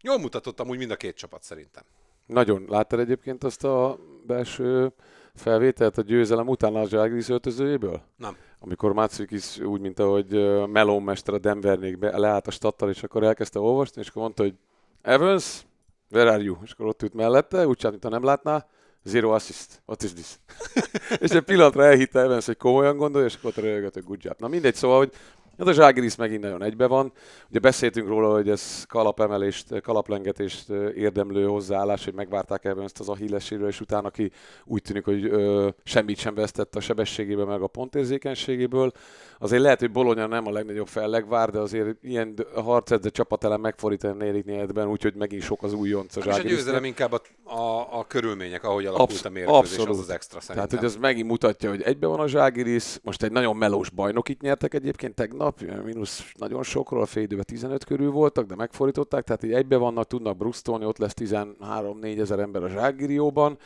jól 0.00 0.18
mutatott 0.18 0.60
amúgy 0.60 0.78
mind 0.78 0.90
a 0.90 0.96
két 0.96 1.16
csapat 1.16 1.42
szerintem. 1.42 1.84
Nagyon. 2.30 2.64
Láttad 2.68 2.98
egyébként 2.98 3.44
azt 3.44 3.64
a 3.64 3.98
belső 4.26 4.92
felvételt 5.34 5.98
a 5.98 6.02
győzelem 6.02 6.48
után 6.48 6.74
a 6.74 6.86
Zságris 6.86 7.28
öltözőjéből? 7.28 8.00
Nem. 8.16 8.36
Amikor 8.60 8.92
Matsukis 8.92 9.58
úgy, 9.58 9.80
mint 9.80 9.98
ahogy 9.98 10.26
Melon 10.68 11.02
mester 11.02 11.34
a 11.34 11.38
Denvernékbe 11.38 12.18
leállt 12.18 12.46
a 12.46 12.50
stattal, 12.50 12.88
és 12.88 13.02
akkor 13.02 13.22
elkezdte 13.22 13.58
olvasni, 13.58 14.00
és 14.00 14.08
akkor 14.08 14.22
mondta, 14.22 14.42
hogy 14.42 14.54
Evans, 15.02 15.62
where 16.10 16.30
are 16.30 16.42
you? 16.42 16.56
És 16.62 16.72
akkor 16.72 16.86
ott 16.86 17.02
ült 17.02 17.14
mellette, 17.14 17.66
úgy 17.66 17.76
csinált, 17.76 18.02
mintha 18.02 18.20
nem 18.20 18.28
látná, 18.28 18.66
zero 19.02 19.30
assist, 19.30 19.82
what 19.86 20.02
is 20.02 20.12
this? 20.12 20.38
és 21.24 21.30
egy 21.30 21.42
pillanatra 21.42 21.84
elhitte 21.84 22.20
Evans, 22.20 22.46
hogy 22.46 22.56
komolyan 22.56 22.96
gondolja, 22.96 23.26
és 23.26 23.34
akkor 23.34 23.50
ott 23.50 23.64
röhögött, 23.64 23.94
hogy 23.94 24.04
good 24.04 24.24
job. 24.24 24.36
Na 24.38 24.48
mindegy, 24.48 24.74
szóval, 24.74 24.98
hogy 24.98 25.12
ez 25.60 25.66
a 25.66 25.72
Zságiris 25.72 26.16
megint 26.16 26.42
nagyon 26.42 26.62
egybe 26.62 26.86
van. 26.86 27.12
Ugye 27.50 27.58
beszéltünk 27.58 28.08
róla, 28.08 28.32
hogy 28.32 28.48
ez 28.48 28.84
kalapemelést, 28.88 29.80
kalaplengetést 29.80 30.68
érdemlő 30.94 31.46
hozzáállás, 31.46 32.04
hogy 32.04 32.14
megvárták 32.14 32.64
ebben 32.64 32.84
ezt 32.84 33.00
az 33.00 33.08
Achilleséről, 33.08 33.68
és 33.68 33.80
utána 33.80 34.06
aki 34.06 34.30
úgy 34.64 34.82
tűnik, 34.82 35.04
hogy 35.04 35.24
ö, 35.24 35.68
semmit 35.84 36.18
sem 36.18 36.34
vesztett 36.34 36.76
a 36.76 36.80
sebességéből, 36.80 37.44
meg 37.44 37.62
a 37.62 37.66
pontérzékenységéből. 37.66 38.92
Azért 39.38 39.62
lehet, 39.62 39.80
hogy 39.80 39.90
Bologna 39.90 40.26
nem 40.26 40.46
a 40.46 40.50
legnagyobb 40.50 40.88
fellegvár, 40.88 41.50
de 41.50 41.58
azért 41.58 42.02
ilyen 42.02 42.34
harcedze 42.54 43.08
csapat 43.08 43.44
ellen 43.44 43.60
megfordítani 43.60 44.42
negyedben, 44.46 44.88
úgyhogy 44.88 45.14
megint 45.14 45.42
sok 45.42 45.62
az 45.62 45.72
újonc 45.72 46.16
a 46.16 46.22
Zságiris. 46.22 46.44
És 46.44 46.52
a 46.52 46.56
győzelem 46.56 46.84
inkább 46.84 47.12
a, 47.12 47.20
a, 47.50 47.98
a 47.98 48.04
körülmények, 48.04 48.64
ahogy 48.64 48.86
alakult 48.86 49.10
Absz- 49.10 49.24
a 49.24 49.30
mérkőzés, 49.30 49.58
abszolút. 49.58 49.88
az 49.88 49.98
az 49.98 50.10
extra 50.10 50.40
szerintem. 50.40 50.68
Tehát, 50.68 50.84
hogy 50.84 50.94
ez 50.94 51.00
megint 51.00 51.28
mutatja, 51.28 51.70
hogy 51.70 51.82
egybe 51.82 52.06
van 52.06 52.20
a 52.20 52.28
Zságiris, 52.28 52.98
most 53.02 53.22
egy 53.22 53.32
nagyon 53.32 53.56
melós 53.56 53.90
bajnokit 53.90 54.40
nyertek 54.40 54.74
egyébként 54.74 55.14
tegnap, 55.14 55.60
nap, 55.60 55.84
mínusz 55.84 56.32
nagyon 56.38 56.62
sokról, 56.62 57.06
fél 57.06 57.22
időben 57.22 57.44
15 57.44 57.84
körül 57.84 58.10
voltak, 58.10 58.46
de 58.46 58.54
megfordították, 58.54 59.24
tehát 59.24 59.42
így 59.42 59.52
egybe 59.52 59.76
vannak, 59.76 60.06
tudnak 60.06 60.36
brusztolni, 60.36 60.84
ott 60.84 60.98
lesz 60.98 61.14
13-4 61.16 62.20
ezer 62.20 62.38
ember 62.38 62.62
a 62.62 62.68
Zságirióban. 62.68 63.58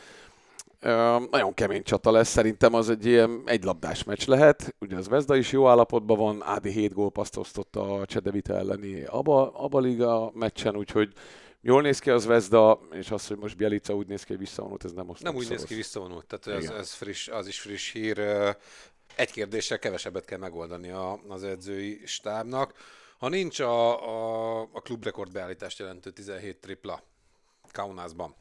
Nagyon 1.31 1.53
kemény 1.53 1.83
csata 1.83 2.11
lesz, 2.11 2.29
szerintem 2.29 2.73
az 2.73 2.89
egy 2.89 3.05
ilyen 3.05 3.41
egylabdás 3.45 4.03
meccs 4.03 4.27
lehet. 4.27 4.75
Ugye 4.79 4.97
az 4.97 5.07
Vezda 5.07 5.35
is 5.35 5.51
jó 5.51 5.67
állapotban 5.67 6.17
van, 6.17 6.43
Ádi 6.43 6.71
7 6.71 6.93
gólpaszt 6.93 7.37
osztott 7.37 7.75
a 7.75 8.03
Csedevita 8.05 8.53
elleni 8.53 9.03
Aba, 9.03 9.51
Aba 9.51 10.31
meccsen, 10.33 10.75
úgyhogy 10.75 11.13
jól 11.65 11.81
néz 11.81 11.99
ki 11.99 12.09
az 12.09 12.25
Vezda, 12.25 12.79
és 12.91 13.11
az, 13.11 13.27
hogy 13.27 13.37
most 13.37 13.57
Bielica 13.57 13.95
úgy 13.95 14.07
néz 14.07 14.23
ki, 14.23 14.31
hogy 14.31 14.39
visszavonult, 14.39 14.85
ez 14.85 14.91
nem 14.91 15.05
most 15.05 15.23
Nem 15.23 15.35
úgy 15.35 15.49
néz 15.49 15.63
ki 15.63 15.75
visszavonult, 15.75 16.25
tehát 16.25 16.63
ez, 16.63 16.69
ez 16.69 16.93
friss, 16.93 17.27
az 17.27 17.47
is 17.47 17.59
friss 17.59 17.91
hír. 17.91 18.19
Egy 19.15 19.31
kérdéssel 19.31 19.79
kevesebbet 19.79 20.25
kell 20.25 20.37
megoldani 20.37 20.89
a, 20.89 21.19
az 21.27 21.43
edzői 21.43 22.01
stábnak. 22.05 22.73
Ha 23.17 23.29
nincs 23.29 23.59
a, 23.59 24.07
a, 24.07 24.61
a 24.61 24.81
klubrekord 24.81 25.31
beállítást 25.31 25.79
jelentő 25.79 26.11
17 26.11 26.57
tripla 26.57 27.03
Kaunasban, 27.71 28.35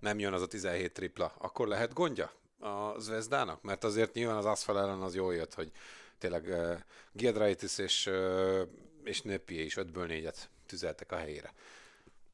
nem 0.00 0.18
jön 0.18 0.32
az 0.32 0.42
a 0.42 0.46
17 0.46 0.92
tripla, 0.92 1.34
akkor 1.38 1.68
lehet 1.68 1.92
gondja 1.92 2.32
a 2.58 2.98
Zvezdának? 2.98 3.62
Mert 3.62 3.84
azért 3.84 4.14
nyilván 4.14 4.36
az 4.36 4.44
Asfal 4.44 4.78
ellen 4.78 5.00
az 5.00 5.14
jól 5.14 5.34
jött, 5.34 5.54
hogy 5.54 5.70
tényleg 6.18 6.44
uh, 6.44 6.78
Giedraitis 7.12 7.78
és, 7.78 8.06
uh, 8.06 8.60
és 9.04 9.22
Nöppi 9.22 9.64
is 9.64 9.74
5-ből 9.76 10.06
4-et 10.08 10.36
tüzeltek 10.66 11.12
a 11.12 11.16
helyére. 11.16 11.52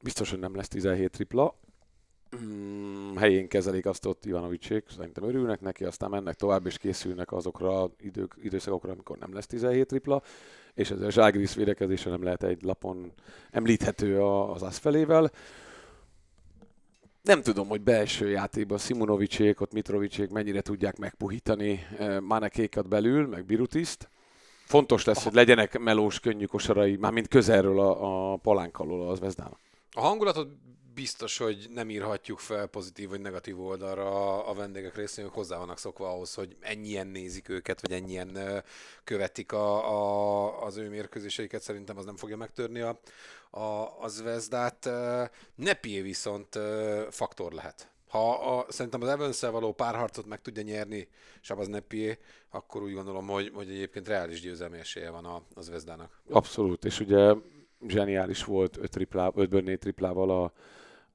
Biztos, 0.02 0.30
hogy 0.30 0.38
nem 0.38 0.56
lesz 0.56 0.68
17 0.68 1.10
tripla. 1.10 1.54
Hmm, 2.30 3.16
helyén 3.16 3.48
kezelik 3.48 3.86
azt 3.86 4.06
ott 4.06 4.24
Ivanovicsék, 4.24 4.84
szerintem 4.96 5.24
örülnek 5.24 5.60
neki, 5.60 5.84
aztán 5.84 6.10
mennek 6.10 6.34
tovább 6.34 6.66
és 6.66 6.78
készülnek 6.78 7.32
azokra 7.32 7.90
idők, 8.00 8.34
időszakokra, 8.42 8.92
amikor 8.92 9.18
nem 9.18 9.34
lesz 9.34 9.46
17 9.46 9.86
tripla, 9.86 10.22
és 10.74 10.90
ez 10.90 11.00
a 11.00 11.10
Zságris 11.10 11.54
védekezése 11.54 12.10
nem 12.10 12.22
lehet 12.22 12.42
egy 12.42 12.62
lapon 12.62 13.12
említhető 13.50 14.22
az 14.22 14.62
az 14.62 14.76
felével. 14.76 15.30
Nem 17.22 17.42
tudom, 17.42 17.68
hogy 17.68 17.80
belső 17.80 18.28
játékban 18.28 18.78
Simonovicsék, 18.78 19.60
ott 19.60 19.72
Mitrovicsék 19.72 20.30
mennyire 20.30 20.60
tudják 20.60 20.98
megpuhítani 20.98 21.86
eh, 21.98 22.20
Manekékat 22.20 22.88
belül, 22.88 23.26
meg 23.26 23.44
Birutiszt. 23.44 24.08
Fontos 24.64 25.04
lesz, 25.04 25.24
hogy 25.24 25.34
legyenek 25.34 25.78
melós, 25.78 26.20
könnyű 26.20 26.44
kosarai, 26.44 26.96
már 26.96 27.12
mint 27.12 27.28
közelről 27.28 27.80
a, 27.80 28.32
a 28.32 28.36
palánk 28.36 28.78
alól 28.78 29.08
az 29.10 29.20
Vezdának. 29.20 29.58
A 29.98 30.00
hangulatot 30.00 30.48
biztos, 30.94 31.38
hogy 31.38 31.66
nem 31.74 31.90
írhatjuk 31.90 32.38
fel 32.38 32.66
pozitív 32.66 33.08
vagy 33.08 33.20
negatív 33.20 33.60
oldalra 33.60 34.44
a 34.46 34.54
vendégek 34.54 34.96
részéről, 34.96 35.30
hogy 35.30 35.38
hozzá 35.38 35.58
vannak 35.58 35.78
szokva 35.78 36.08
ahhoz, 36.08 36.34
hogy 36.34 36.56
ennyien 36.60 37.06
nézik 37.06 37.48
őket, 37.48 37.80
vagy 37.80 37.92
ennyien 37.92 38.38
követik 39.04 39.52
a, 39.52 39.90
a, 39.90 40.64
az 40.64 40.76
ő 40.76 40.88
mérkőzéseiket. 40.88 41.62
Szerintem 41.62 41.96
az 41.98 42.04
nem 42.04 42.16
fogja 42.16 42.36
megtörni 42.36 42.80
a, 42.80 43.00
a, 43.50 44.02
a 44.02 44.08
Zvezdát. 44.08 44.90
Nepié 45.54 46.00
viszont 46.00 46.58
faktor 47.10 47.52
lehet. 47.52 47.90
Ha 48.08 48.56
a, 48.56 48.66
szerintem 48.68 49.02
az 49.02 49.08
evans 49.08 49.40
való 49.40 49.72
párharcot 49.72 50.26
meg 50.26 50.40
tudja 50.40 50.62
nyerni 50.62 51.08
Sabaz 51.40 51.68
Nepié, 51.68 52.18
akkor 52.50 52.82
úgy 52.82 52.92
gondolom, 52.92 53.26
hogy, 53.26 53.50
hogy 53.54 53.70
egyébként 53.70 54.08
reális 54.08 54.40
győzelmi 54.40 54.78
esélye 54.78 55.10
van 55.10 55.24
a, 55.24 55.42
a 55.54 55.60
Zvezdának. 55.60 56.20
Abszolút, 56.30 56.84
és 56.84 57.00
ugye 57.00 57.34
zseniális 57.86 58.44
volt 58.44 58.76
5 58.76 58.90
triplá, 58.90 59.30
5 59.34 59.50
4 59.50 59.78
triplával 59.78 60.30
a, 60.30 60.52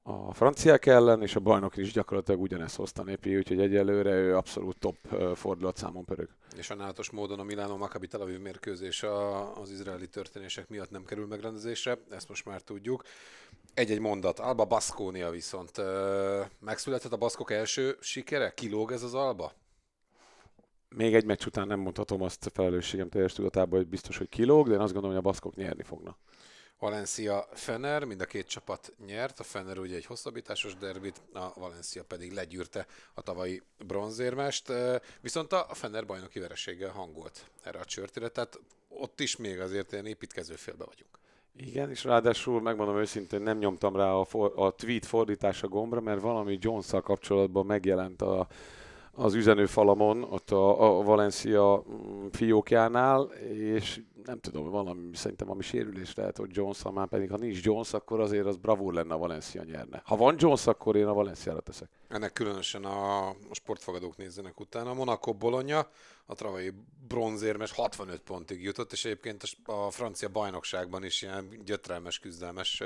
a 0.02 0.34
franciák 0.34 0.86
ellen, 0.86 1.22
és 1.22 1.36
a 1.36 1.40
bajnok 1.40 1.76
is 1.76 1.92
gyakorlatilag 1.92 2.40
ugyanezt 2.40 2.76
hozta 2.76 3.02
népi, 3.02 3.36
úgyhogy 3.36 3.60
egyelőre 3.60 4.10
ő 4.10 4.36
abszolút 4.36 4.78
top 4.78 4.96
fordulat 5.34 5.76
számon 5.76 6.04
pörög. 6.04 6.28
És 6.56 6.64
sajnálatos 6.64 7.10
módon 7.10 7.38
a 7.38 7.42
Milánó 7.42 7.76
Maccabi 7.76 8.06
Tel 8.06 8.20
Aviv 8.20 8.40
mérkőzés 8.40 9.02
az 9.54 9.70
izraeli 9.70 10.08
történések 10.08 10.68
miatt 10.68 10.90
nem 10.90 11.04
kerül 11.04 11.26
megrendezésre, 11.26 11.98
ezt 12.10 12.28
most 12.28 12.44
már 12.44 12.60
tudjuk. 12.60 13.02
Egy-egy 13.74 14.00
mondat, 14.00 14.38
Alba 14.38 14.64
Baskónia 14.64 15.30
viszont 15.30 15.82
megszületett 16.58 17.12
a 17.12 17.16
baszkok 17.16 17.50
első 17.50 17.96
sikere? 18.00 18.50
Kilóg 18.50 18.92
ez 18.92 19.02
az 19.02 19.14
Alba? 19.14 19.52
Még 20.88 21.14
egy 21.14 21.24
meccs 21.24 21.46
után 21.46 21.66
nem 21.66 21.80
mondhatom 21.80 22.22
azt 22.22 22.50
felelősségem 22.54 23.08
teljes 23.08 23.32
tudatában, 23.32 23.78
hogy 23.78 23.88
biztos, 23.88 24.18
hogy 24.18 24.28
kilóg, 24.28 24.68
de 24.68 24.74
én 24.74 24.80
azt 24.80 24.92
gondolom, 24.92 25.16
hogy 25.16 25.26
a 25.26 25.28
baszkok 25.28 25.54
nyerni 25.54 25.82
fognak. 25.82 26.18
Valencia 26.78 27.48
Fener, 27.52 28.04
mind 28.04 28.20
a 28.20 28.24
két 28.24 28.46
csapat 28.46 28.92
nyert, 29.06 29.40
a 29.40 29.42
Fener 29.42 29.78
ugye 29.78 29.96
egy 29.96 30.06
hosszabbításos 30.06 30.76
derbit, 30.76 31.20
a 31.32 31.60
Valencia 31.60 32.04
pedig 32.04 32.32
legyűrte 32.32 32.86
a 33.14 33.22
tavalyi 33.22 33.62
bronzérmest, 33.86 34.72
viszont 35.20 35.52
a 35.52 35.68
Fener 35.70 36.06
bajnoki 36.06 36.38
vereséggel 36.38 36.90
hangolt 36.90 37.50
erre 37.62 37.78
a 37.78 37.84
csörtére, 37.84 38.28
tehát 38.28 38.60
ott 38.88 39.20
is 39.20 39.36
még 39.36 39.60
azért 39.60 39.92
ilyen 39.92 40.06
építkező 40.06 40.54
félbe 40.54 40.84
vagyunk. 40.84 41.18
Igen, 41.56 41.90
és 41.90 42.04
ráadásul 42.04 42.60
megmondom 42.60 42.96
őszintén, 42.96 43.40
nem 43.40 43.58
nyomtam 43.58 43.96
rá 43.96 44.12
a, 44.12 44.24
for, 44.24 44.52
a 44.56 44.70
tweet 44.70 45.06
fordítása 45.06 45.68
gombra, 45.68 46.00
mert 46.00 46.20
valami 46.20 46.58
jones 46.60 46.90
kapcsolatban 47.02 47.66
megjelent 47.66 48.22
a, 48.22 48.48
az 49.14 49.34
üzenőfalamon, 49.34 50.22
ott 50.22 50.50
a, 50.50 50.98
a 50.98 51.02
Valencia 51.02 51.84
mm, 51.88 52.26
fiókjánál, 52.30 53.22
és 53.52 54.00
nem 54.24 54.40
tudom, 54.40 54.70
valami, 54.70 55.16
szerintem 55.16 55.50
ami 55.50 55.62
sérülés 55.62 56.14
lehet, 56.14 56.36
hogy 56.36 56.50
Jones, 56.52 56.82
ha 56.82 56.90
már 56.90 57.08
pedig 57.08 57.30
ha 57.30 57.36
nincs 57.36 57.62
Jones, 57.62 57.92
akkor 57.92 58.20
azért 58.20 58.46
az 58.46 58.56
bravúr 58.56 58.94
lenne 58.94 59.14
a 59.14 59.18
Valencia 59.18 59.62
nyerne. 59.62 60.02
Ha 60.04 60.16
van 60.16 60.34
Jones, 60.38 60.66
akkor 60.66 60.96
én 60.96 61.06
a 61.06 61.12
Valenciára 61.12 61.60
teszek. 61.60 61.88
Ennek 62.08 62.32
különösen 62.32 62.84
a, 62.84 63.28
a 63.28 63.34
sportfogadók 63.50 64.16
nézzenek 64.16 64.60
utána. 64.60 64.90
A 64.90 64.94
Monaco 64.94 65.32
Bologna, 65.32 65.88
a 66.26 66.34
travai 66.34 66.70
bronzérmes 67.08 67.72
65 67.72 68.20
pontig 68.20 68.62
jutott, 68.62 68.92
és 68.92 69.04
egyébként 69.04 69.42
a 69.64 69.90
francia 69.90 70.28
bajnokságban 70.28 71.04
is 71.04 71.22
ilyen 71.22 71.48
gyötrelmes, 71.64 72.18
küzdelmes 72.18 72.82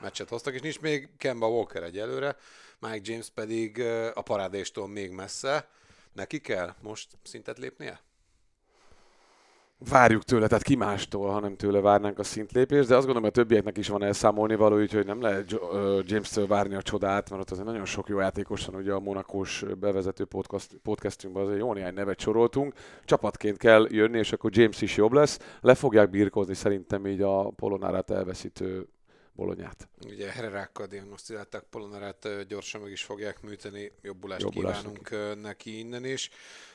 meccset 0.00 0.28
hoztak, 0.28 0.54
és 0.54 0.60
nincs 0.60 0.80
még 0.80 1.08
Kemba 1.16 1.48
Walker 1.48 1.82
egyelőre, 1.82 2.36
Mike 2.78 3.00
James 3.02 3.30
pedig 3.30 3.80
a 4.14 4.22
parádéstól 4.22 4.88
még 4.88 5.10
messze. 5.10 5.68
Neki 6.12 6.40
kell 6.40 6.74
most 6.82 7.08
szintet 7.22 7.58
lépnie? 7.58 8.00
várjuk 9.78 10.22
tőle, 10.22 10.46
tehát 10.46 10.62
ki 10.62 10.74
mástól, 10.74 11.30
hanem 11.30 11.56
tőle 11.56 11.80
várnánk 11.80 12.18
a 12.18 12.22
szintlépést, 12.22 12.88
de 12.88 12.96
azt 12.96 13.06
gondolom, 13.06 13.22
hogy 13.22 13.38
a 13.38 13.42
többieknek 13.42 13.76
is 13.76 13.88
van 13.88 14.02
elszámolni 14.02 14.54
való, 14.54 14.80
úgyhogy 14.80 15.06
nem 15.06 15.20
lehet 15.20 15.50
James-től 16.02 16.46
várni 16.46 16.74
a 16.74 16.82
csodát, 16.82 17.30
mert 17.30 17.42
ott 17.42 17.50
azért 17.50 17.66
nagyon 17.66 17.84
sok 17.84 18.08
jó 18.08 18.18
játékos 18.18 18.66
van, 18.66 18.74
ugye 18.74 18.92
a 18.92 19.00
Monakós 19.00 19.64
bevezető 19.80 20.24
podcast, 20.24 20.76
podcastünkben 20.82 21.42
azért 21.42 21.58
jó 21.58 21.72
néhány 21.72 21.94
nevet 21.94 22.20
soroltunk. 22.20 22.74
Csapatként 23.04 23.56
kell 23.56 23.86
jönni, 23.90 24.18
és 24.18 24.32
akkor 24.32 24.50
James 24.54 24.80
is 24.80 24.96
jobb 24.96 25.12
lesz. 25.12 25.38
Le 25.60 25.74
fogják 25.74 26.10
birkózni 26.10 26.54
szerintem 26.54 27.06
így 27.06 27.22
a 27.22 27.50
Polonárát 27.50 28.10
elveszítő 28.10 28.88
bolonyát. 29.36 29.88
Ugye 30.06 30.30
Hererákkal 30.30 30.86
diagnosztizálták 30.86 31.62
Polonárát, 31.70 32.46
gyorsan 32.48 32.80
meg 32.80 32.90
is 32.90 33.02
fogják 33.02 33.42
műteni, 33.42 33.92
jobbulást, 34.02 34.42
jobbulást 34.42 34.80
kívánunk 34.80 35.10
neki. 35.10 35.40
neki 35.40 35.78
innen 35.78 36.04
is. 36.04 36.30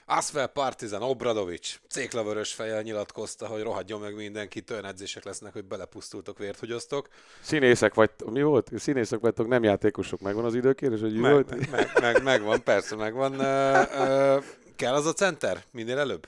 Asvel 0.05 0.47
Partizan, 0.47 1.01
Obradovics, 1.01 1.79
céklavörös 1.89 2.53
fejjel 2.53 2.81
nyilatkozta, 2.81 3.47
hogy 3.47 3.61
rohadjon 3.61 3.99
meg 3.99 4.15
mindenki, 4.15 4.63
olyan 4.71 4.85
edzések 4.85 5.23
lesznek, 5.23 5.53
hogy 5.53 5.65
belepusztultok, 5.65 6.37
vért 6.37 6.57
fogyasztok. 6.57 7.07
Színészek 7.41 7.93
vagy, 7.93 8.09
mi 8.25 8.41
volt? 8.41 8.69
Színészek 8.75 9.19
vagytok, 9.19 9.47
nem 9.47 9.63
játékosok. 9.63 10.19
Megvan 10.21 10.45
az 10.45 10.55
időkérés, 10.55 10.99
hogy 10.99 11.13
meg, 11.13 11.31
volt? 11.31 11.49
Meg, 11.49 11.69
meg, 11.69 11.91
meg, 12.01 12.23
megvan, 12.23 12.63
persze 12.63 12.95
megvan. 12.95 13.31
Uh, 13.31 13.39
uh, 13.39 14.43
kell 14.75 14.93
az 14.93 15.05
a 15.05 15.13
center? 15.13 15.63
Minél 15.71 15.97
előbb? 15.97 16.27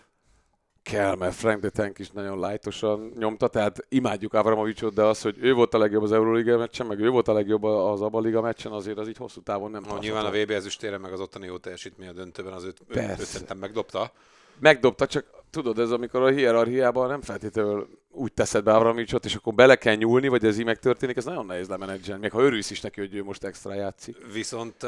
Kell, 0.84 1.16
mert 1.16 1.36
Frank 1.36 1.62
de 1.62 1.70
Tank 1.70 2.00
is 2.00 2.10
nagyon 2.10 2.40
lájtosan 2.40 3.14
nyomta, 3.18 3.48
tehát 3.48 3.86
imádjuk 3.90 4.34
Avramovicsot, 4.34 4.94
de 4.94 5.04
az, 5.04 5.22
hogy 5.22 5.36
ő 5.40 5.54
volt 5.54 5.74
a 5.74 5.78
legjobb 5.78 6.04
az 6.04 6.12
Euroliga 6.12 6.58
meccsen, 6.58 6.88
meg 6.88 7.00
ő 7.00 7.10
volt 7.10 7.28
a 7.28 7.34
legjobb 7.34 7.64
az 7.64 8.02
Abaliga 8.02 8.42
meccsen, 8.42 8.72
azért 8.72 8.98
az 8.98 9.08
így 9.08 9.18
hosszú 9.18 9.42
távon 9.42 9.72
nem 9.72 9.84
ha, 9.84 9.98
Nyilván 10.00 10.26
a 10.26 10.32
VB 10.32 10.50
ezüstére, 10.50 10.98
meg 10.98 11.12
az 11.12 11.20
ottani 11.20 11.46
jó 11.46 11.58
teljesítmény 11.58 12.08
a 12.08 12.12
döntőben 12.12 12.54
az 12.54 12.64
őt, 12.64 12.82
őt 12.88 13.20
szerintem 13.20 13.58
megdobta. 13.58 14.12
Megdobta, 14.60 15.08
csak 15.08 15.26
tudod, 15.50 15.80
ez 15.80 15.92
amikor 15.92 16.22
a 16.22 16.30
hierarchiában 16.30 17.08
nem 17.08 17.22
feltétlenül 17.22 17.88
úgy 18.12 18.34
teszed 18.34 18.64
be 18.64 18.74
Avramovicsot, 18.74 19.26
és 19.26 19.36
akkor 19.36 19.54
bele 19.54 19.76
kell 19.76 19.96
nyúlni, 19.96 20.28
vagy 20.28 20.46
ez 20.46 20.58
így 20.58 20.66
megtörténik, 20.66 21.18
ez 21.18 21.26
nagyon 21.26 21.46
nehéz 21.46 21.68
lemenedzselni, 21.68 22.22
még 22.22 22.32
ha 22.32 22.42
örülsz 22.42 22.72
is 22.72 22.82
neki, 22.82 23.00
hogy 23.00 23.16
ő 23.16 23.24
most 23.24 23.44
extra 23.44 23.74
játszik. 23.74 24.18
Viszont 24.34 24.84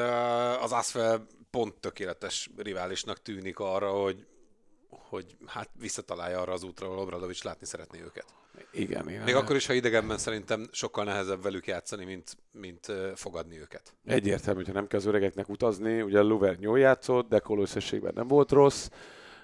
az 0.61 0.71
Asfel 0.71 1.25
pont 1.51 1.73
tökéletes 1.73 2.49
riválisnak 2.57 3.21
tűnik 3.21 3.59
arra, 3.59 3.89
hogy 3.89 4.25
hogy 5.09 5.37
hát 5.45 5.69
visszatalálja 5.79 6.41
arra 6.41 6.53
az 6.53 6.63
útra, 6.63 6.87
ahol 6.87 6.99
Obradovics 6.99 7.43
látni 7.43 7.65
szeretné 7.65 8.01
őket. 8.01 8.25
Igen, 8.71 9.09
igen. 9.09 9.23
Még 9.23 9.35
akkor 9.35 9.55
is, 9.55 9.65
ha 9.65 9.73
idegenben 9.73 10.17
szerintem 10.17 10.67
sokkal 10.71 11.03
nehezebb 11.03 11.43
velük 11.43 11.67
játszani, 11.67 12.05
mint, 12.05 12.37
mint 12.51 12.91
fogadni 13.15 13.59
őket. 13.59 13.93
Egyértelmű, 14.05 14.59
hogyha 14.59 14.73
nem 14.73 14.87
kell 14.87 14.99
az 14.99 15.05
öregeknek 15.05 15.49
utazni, 15.49 16.01
ugye 16.01 16.21
Luver 16.21 16.57
jól 16.59 16.79
játszott, 16.79 17.29
de 17.29 17.41
összességben 17.47 18.13
nem 18.15 18.27
volt 18.27 18.51
rossz, 18.51 18.89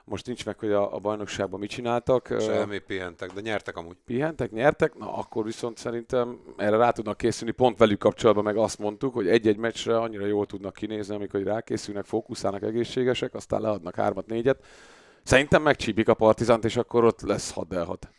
most 0.04 0.26
nincs 0.26 0.45
meg, 0.45 0.60
hogy 0.60 0.71
a, 0.71 0.95
a 0.95 1.00
bajnokságban 1.00 1.60
mit 1.60 1.69
csináltak. 1.69 2.36
Semmi 2.39 2.80
pihentek, 2.80 3.32
de 3.32 3.41
nyertek 3.41 3.78
amúgy. 3.78 3.97
Pihentek, 4.06 4.52
nyertek, 4.52 4.95
na 4.95 5.13
akkor 5.13 5.43
viszont 5.43 5.78
szerintem 5.78 6.39
erre 6.58 6.78
rá 6.78 6.91
tudnak 6.91 7.17
készülni, 7.17 7.54
pont 7.54 7.78
velük 7.78 8.00
kapcsolatban 8.00 8.43
meg 8.43 8.58
azt 8.58 8.80
mondtuk, 8.80 9.13
hogy 9.13 9.28
egy-egy 9.28 9.58
meccsre 9.58 10.00
annyira 10.00 10.26
jól 10.26 10.45
tudnak 10.45 10.74
kinézni, 10.74 11.15
amikor 11.15 11.43
rákészülnek, 11.43 12.06
fókuszálnak 12.06 12.63
egészségesek, 12.63 13.34
aztán 13.34 13.62
leadnak 13.62 13.95
hármat, 13.95 14.26
négyet, 14.26 14.65
Szerintem 15.23 15.62
megcsípik 15.62 16.07
a 16.07 16.13
Partizant, 16.13 16.65
és 16.65 16.75
akkor 16.75 17.03
ott 17.03 17.21
lesz 17.21 17.51
6 17.51 17.73
6 17.73 18.10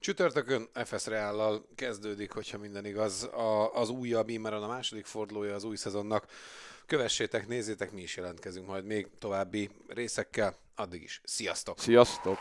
Csütörtökön 0.00 0.68
FS 0.84 1.06
Reállal 1.06 1.66
kezdődik, 1.74 2.32
hogyha 2.32 2.58
minden 2.58 2.84
igaz, 2.84 3.22
a, 3.22 3.74
az 3.74 3.88
újabb, 3.88 4.28
immáron 4.28 4.62
a 4.62 4.66
második 4.66 5.06
fordulója 5.06 5.54
az 5.54 5.64
új 5.64 5.76
szezonnak. 5.76 6.26
Kövessétek, 6.86 7.48
nézzétek, 7.48 7.92
mi 7.92 8.00
is 8.00 8.16
jelentkezünk 8.16 8.66
majd 8.66 8.84
még 8.84 9.08
további 9.18 9.70
részekkel. 9.88 10.56
Addig 10.76 11.02
is, 11.02 11.20
sziasztok! 11.24 11.78
Sziasztok! 11.78 12.38